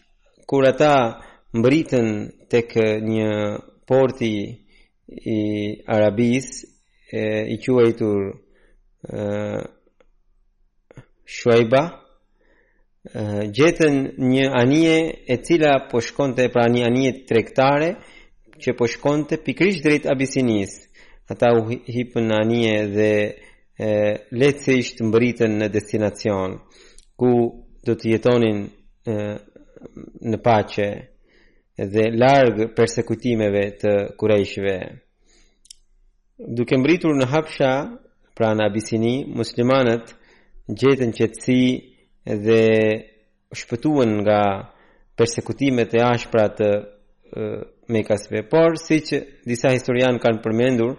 kur 0.47 0.63
ata 0.69 0.93
mbritën 1.55 2.07
tek 2.51 2.71
një 3.11 3.31
porti 3.89 4.35
i 5.37 5.41
Arabis, 5.95 6.49
e, 7.11 7.23
i 7.55 7.57
quajtur 7.63 8.19
Shuaiba, 11.25 11.83
gjetën 13.59 13.95
një 14.33 14.45
anije 14.61 14.97
e 15.33 15.37
cila 15.43 15.75
po 15.91 16.01
shkonte 16.03 16.49
pra 16.53 16.65
një 16.73 16.83
anije 16.87 17.13
tregtare 17.31 17.91
që 18.61 18.71
po 18.79 18.87
shkonte 18.93 19.37
pikrisht 19.45 19.85
drejt 19.87 20.07
Abisinisë 20.13 20.88
ata 21.31 21.51
u 21.53 21.67
hipën 21.95 22.25
në 22.31 22.37
anje 22.43 22.71
dhe 22.95 23.11
e, 23.87 23.89
letësisht 24.41 25.03
mbëritën 25.05 25.59
në 25.61 25.67
destinacion, 25.75 26.55
ku 27.21 27.31
do 27.87 27.93
të 27.97 28.15
jetonin 28.15 28.59
e, 28.65 29.37
në 30.33 30.37
pace 30.47 30.87
dhe 31.93 32.05
largë 32.23 32.71
persekutimeve 32.77 33.63
të 33.83 33.93
kurejshve. 34.19 34.75
Duke 36.59 36.79
mbëritur 36.81 37.15
në 37.21 37.29
hapsha, 37.35 37.71
pra 38.39 38.53
në 38.55 38.67
abisini, 38.71 39.15
muslimanët 39.35 40.13
gjetën 40.79 41.13
qëtësi 41.15 41.65
dhe 42.45 42.61
shpëtuën 43.59 44.13
nga 44.23 44.41
persekutimet 45.19 45.97
e 45.99 46.03
ashpra 46.07 46.45
të 46.55 46.69
Mekasve. 47.89 48.43
Por, 48.49 48.77
si 48.81 49.01
që 49.05 49.19
disa 49.47 49.73
historian 49.73 50.19
kanë 50.21 50.43
përmendur, 50.45 50.95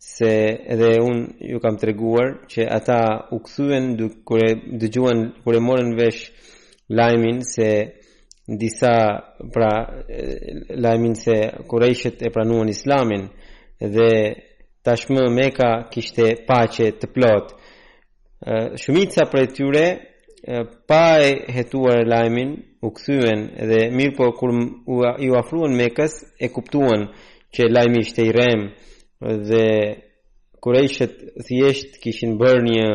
se 0.00 0.28
edhe 0.72 0.90
unë 1.04 1.48
ju 1.52 1.60
kam 1.60 1.76
të 1.76 1.88
reguar, 1.90 2.34
që 2.48 2.66
ata 2.72 2.98
u 3.36 3.40
kur 3.44 4.44
dë 4.80 4.90
gjuën 4.94 5.24
kërë 5.44 5.62
morën 5.64 5.90
vesh 5.98 6.30
lajmin 6.88 7.42
se 7.44 7.68
disa 8.48 8.94
pra 9.54 9.70
lajimin 10.74 11.14
se 11.14 11.36
kërë 11.70 11.90
ishet 11.94 12.22
e 12.26 12.32
pranuan 12.34 12.72
islamin 12.72 13.26
dhe 13.92 14.10
tashmë 14.84 15.28
Meka 15.36 15.70
kishte 15.92 16.30
paqe 16.48 16.92
të 17.00 17.12
plotë. 17.14 17.56
Shumica 18.80 19.26
për 19.28 19.40
e 19.40 19.48
tyre 19.56 19.86
pa 20.86 21.18
e 21.20 21.44
hetuar 21.52 22.06
lajmin 22.06 22.56
u 22.82 22.90
kthyen 22.94 23.40
dhe 23.68 23.80
mirë 23.92 24.16
po 24.16 24.32
kur 24.32 24.50
u, 24.50 25.02
afruen 25.36 25.74
me 25.76 25.84
Mekës 25.88 26.14
e 26.40 26.48
kuptuan 26.48 27.08
që 27.52 27.66
lajmi 27.68 28.00
ishte 28.00 28.22
i 28.24 28.32
rrem 28.32 28.70
dhe 29.48 29.66
kurajshët 30.60 31.14
thjesht 31.46 32.00
kishin 32.02 32.38
bërë 32.40 32.62
një 32.68 32.86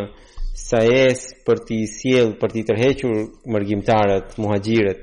sajes 0.69 1.21
për 1.45 1.57
t'i 1.67 1.79
sjell 1.91 2.33
për 2.41 2.49
t'i 2.53 2.63
tërhequr 2.69 3.13
mërgjimtarët 3.53 4.37
muhajgjiret 4.41 4.99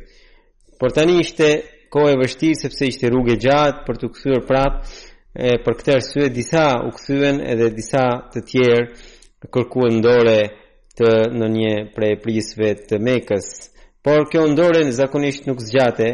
por 0.80 0.90
tani 0.90 1.20
ishte 1.22 1.48
kohë 1.94 2.16
e 2.16 2.20
vështirë 2.24 2.60
sepse 2.64 2.88
ishte 2.90 3.10
rrugë 3.10 3.36
e 3.36 3.40
gjatë 3.44 3.86
për 3.86 4.00
t'u 4.00 4.08
kthyer 4.16 4.42
prapë 4.48 5.02
e 5.50 5.54
për 5.64 5.78
këtë 5.78 5.94
arsye 5.98 6.32
disa 6.34 6.66
u 6.88 6.90
kthyen 6.98 7.38
edhe 7.52 7.70
disa 7.76 8.02
të 8.34 8.42
tjerë 8.50 8.82
kërkuan 9.52 10.02
dorë 10.04 10.40
të 10.98 11.10
në 11.40 11.46
një 11.52 11.70
prej 11.96 12.16
prisve 12.20 12.72
të 12.88 12.98
mekës. 13.06 13.46
Por 14.04 14.26
kjo 14.30 14.42
ndoren 14.52 14.90
zakonisht 14.92 15.46
nuk 15.48 15.62
zgjate 15.64 16.08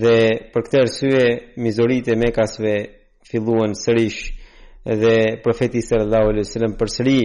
dhe 0.00 0.16
për 0.52 0.62
këtë 0.66 0.80
arsye 0.84 1.24
mizorit 1.64 2.08
e 2.12 2.16
mekasve 2.24 2.74
filluan 3.28 3.74
sërish 3.76 4.20
dhe 5.02 5.14
profeti 5.44 5.82
sallallahu 5.84 6.32
alaihi 6.32 6.68
për 6.68 6.76
përsëri 6.82 7.18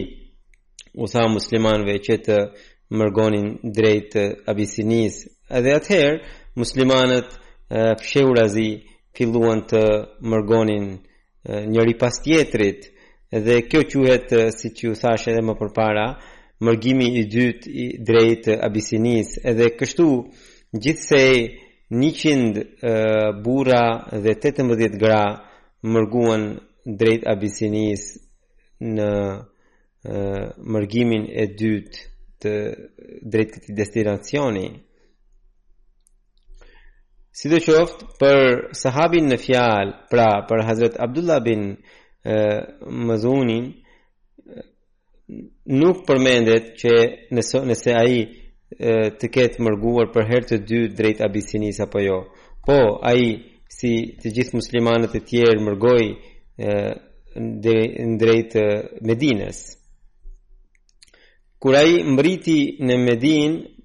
u 1.04 1.08
tha 1.08 1.24
muslimanëve 1.32 1.96
që 2.08 2.18
të 2.28 2.38
mërgonin 3.00 3.48
drejt 3.78 4.18
Abisinis. 4.52 5.22
Edhe 5.60 5.78
atëherë 5.78 6.18
muslimanët 6.60 7.30
fshehur 8.04 8.42
filluan 9.18 9.62
të 9.70 9.82
mërgonin 10.34 10.86
njëri 11.74 11.94
pas 12.02 12.20
tjetrit 12.24 12.90
dhe 13.46 13.62
kjo 13.70 13.82
quhet 13.92 14.30
siç 14.60 14.84
ju 14.84 14.94
thash 15.02 15.30
edhe 15.32 15.42
më 15.48 15.56
përpara, 15.60 16.08
mërgimi 16.66 17.08
i 17.20 17.24
dytë 17.30 17.72
i 17.84 17.86
drejtë 18.08 18.56
Abisinis, 18.66 19.36
edhe 19.50 19.72
kështu 19.80 20.08
gjithsej 20.72 21.48
100 21.90 22.34
uh, 22.34 23.32
bura 23.44 23.84
dhe 24.24 24.36
18 24.38 25.00
gra 25.02 25.22
mërguan 25.84 26.46
drejt 26.86 27.26
Abisinis 27.34 28.06
në 28.82 29.10
uh, 29.10 29.44
mërgimin 30.76 31.28
e 31.44 31.50
dytë 31.58 32.08
të 32.42 32.52
drejtë 33.32 33.58
këtij 33.62 33.76
destinacioni. 33.78 34.70
Si 37.38 37.50
dhe 37.52 37.60
qoftë, 37.64 38.08
për 38.22 38.40
sahabin 38.80 39.28
në 39.32 39.38
fjalë, 39.44 39.94
pra 40.12 40.26
për 40.50 40.64
Hazret 40.68 40.98
Abdullah 41.06 41.38
bin 41.46 41.62
uh, 41.70 42.64
Mëzunin, 43.06 43.68
nuk 45.80 46.00
përmendet 46.08 46.74
që 46.82 46.92
nëse 47.36 47.62
nëse 47.70 47.94
ai 48.02 48.16
të 49.22 49.28
ketë 49.36 49.64
mërguar 49.66 50.10
për 50.16 50.28
herë 50.32 50.48
të 50.50 50.58
dytë 50.70 50.96
drejt 51.00 51.24
Abisinis 51.28 51.80
apo 51.86 52.02
jo 52.06 52.18
po 52.66 52.78
ai 53.12 53.24
si 53.78 53.92
të 54.22 54.32
gjithë 54.36 54.58
muslimanët 54.60 55.16
e 55.20 55.24
tjerë 55.32 55.64
mërgojë 55.68 57.42
në 57.48 57.76
drejtë 58.24 58.64
Medinës 59.08 59.60
kur 61.62 61.78
ai 61.78 62.00
mbriti 62.14 62.58
në 62.88 62.96
Medinë 63.02 63.81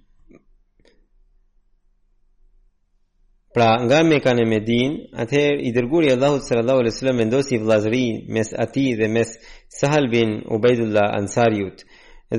Pra 3.57 3.77
nga 3.81 3.97
kanë 4.25 4.43
e 4.43 4.45
Medin, 4.53 4.91
atëherë 5.23 5.63
i 5.65 5.71
dërguri 5.77 6.11
Allahu 6.13 6.43
sallallahu 6.47 6.81
alaihi 6.83 6.93
wasallam 6.93 7.21
vendosi 7.23 7.57
vllazëri 7.63 8.03
mes 8.37 8.49
ati 8.65 8.83
dhe 8.99 9.07
mes 9.17 9.29
Sahal 9.79 10.05
bin 10.15 10.29
Ubaidullah 10.57 11.07
Ansariut. 11.21 11.79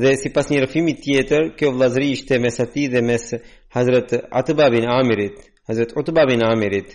Dhe 0.02 0.12
si 0.22 0.30
pas 0.36 0.46
një 0.52 0.60
rëfimi 0.68 0.94
tjetër, 1.04 1.48
kjo 1.58 1.72
vlazëri 1.74 2.10
ishte 2.18 2.38
mes 2.44 2.56
ati 2.66 2.84
dhe 2.94 3.02
mes 3.10 3.24
Hazret 3.76 4.10
Atba 4.42 4.68
bin 4.76 4.86
Amirit, 4.98 5.40
Hazret 5.68 5.92
Utba 6.02 6.28
bin 6.30 6.46
Amirit. 6.52 6.94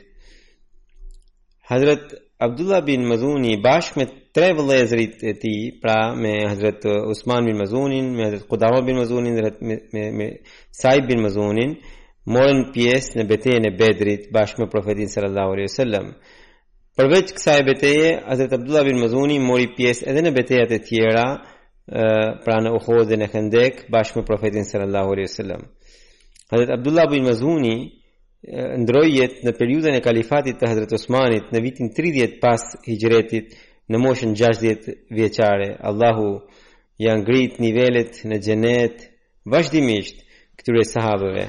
Hazret 1.71 2.05
Abdullah 2.47 2.81
bin 2.87 3.03
Mazuni 3.11 3.57
bash 3.67 3.91
me 3.99 4.07
tre 4.35 4.53
vlazërit 4.59 5.25
e 5.25 5.33
ti, 5.43 5.57
pra 5.83 5.99
me 6.23 6.33
Hazret 6.51 6.83
Usman 7.11 7.43
bin 7.51 7.59
Mazunin, 7.59 8.15
me 8.15 8.23
Hazret 8.29 8.47
Qudama 8.51 8.85
bin 8.87 8.97
Mazunin, 9.03 9.35
me, 9.69 9.77
me, 9.95 10.05
me 10.19 10.29
Saib 10.81 11.11
bin 11.11 11.21
Mazunin, 11.27 11.73
morën 12.31 12.65
pjesë 12.73 13.19
në 13.21 13.25
betejën 13.29 13.67
e 13.67 13.71
Bedrit 13.75 14.29
bashkë 14.33 14.61
me 14.63 14.69
profetin 14.71 15.09
sallallahu 15.11 15.53
alaihi 15.55 15.71
wasallam. 15.71 16.13
Përveç 16.99 17.33
kësaj 17.39 17.63
betejë, 17.67 18.11
Hazrat 18.29 18.53
Abdullah 18.59 18.85
ibn 18.87 19.01
Mazuni 19.01 19.39
mori 19.41 19.69
pjesë 19.75 20.07
edhe 20.13 20.23
në 20.27 20.33
betejat 20.37 20.71
e 20.77 20.83
tjera, 20.85 21.27
pra 22.45 22.59
në 22.63 22.71
Uhud 22.77 23.09
dhe 23.11 23.17
në 23.19 23.27
Khandek 23.33 23.81
bashkë 23.91 24.21
me 24.21 24.27
profetin 24.29 24.65
sallallahu 24.65 25.13
alaihi 25.17 25.29
wasallam. 25.31 25.65
Hazrat 26.53 26.71
Abdullah 26.77 27.05
ibn 27.11 27.27
Mazuni 27.27 27.75
ndroi 28.83 29.09
jetë 29.17 29.45
në 29.49 29.55
periudhën 29.59 29.99
e 29.99 30.03
kalifatit 30.05 30.61
të 30.61 30.71
Hazrat 30.71 30.93
Osmanit 30.99 31.51
në 31.55 31.63
vitin 31.65 31.91
30 31.97 32.39
pas 32.43 32.63
Hijretit 32.87 33.57
në 33.91 33.99
moshën 34.05 34.37
60 34.39 34.89
vjeçare. 35.11 35.69
Allahu 35.81 36.31
ja 37.03 37.17
ngrit 37.19 37.59
nivelet 37.61 38.23
në 38.25 38.39
xhenet 38.45 39.09
vazhdimisht 39.45 40.23
këtyre 40.59 40.85
sahabëve. 40.87 41.49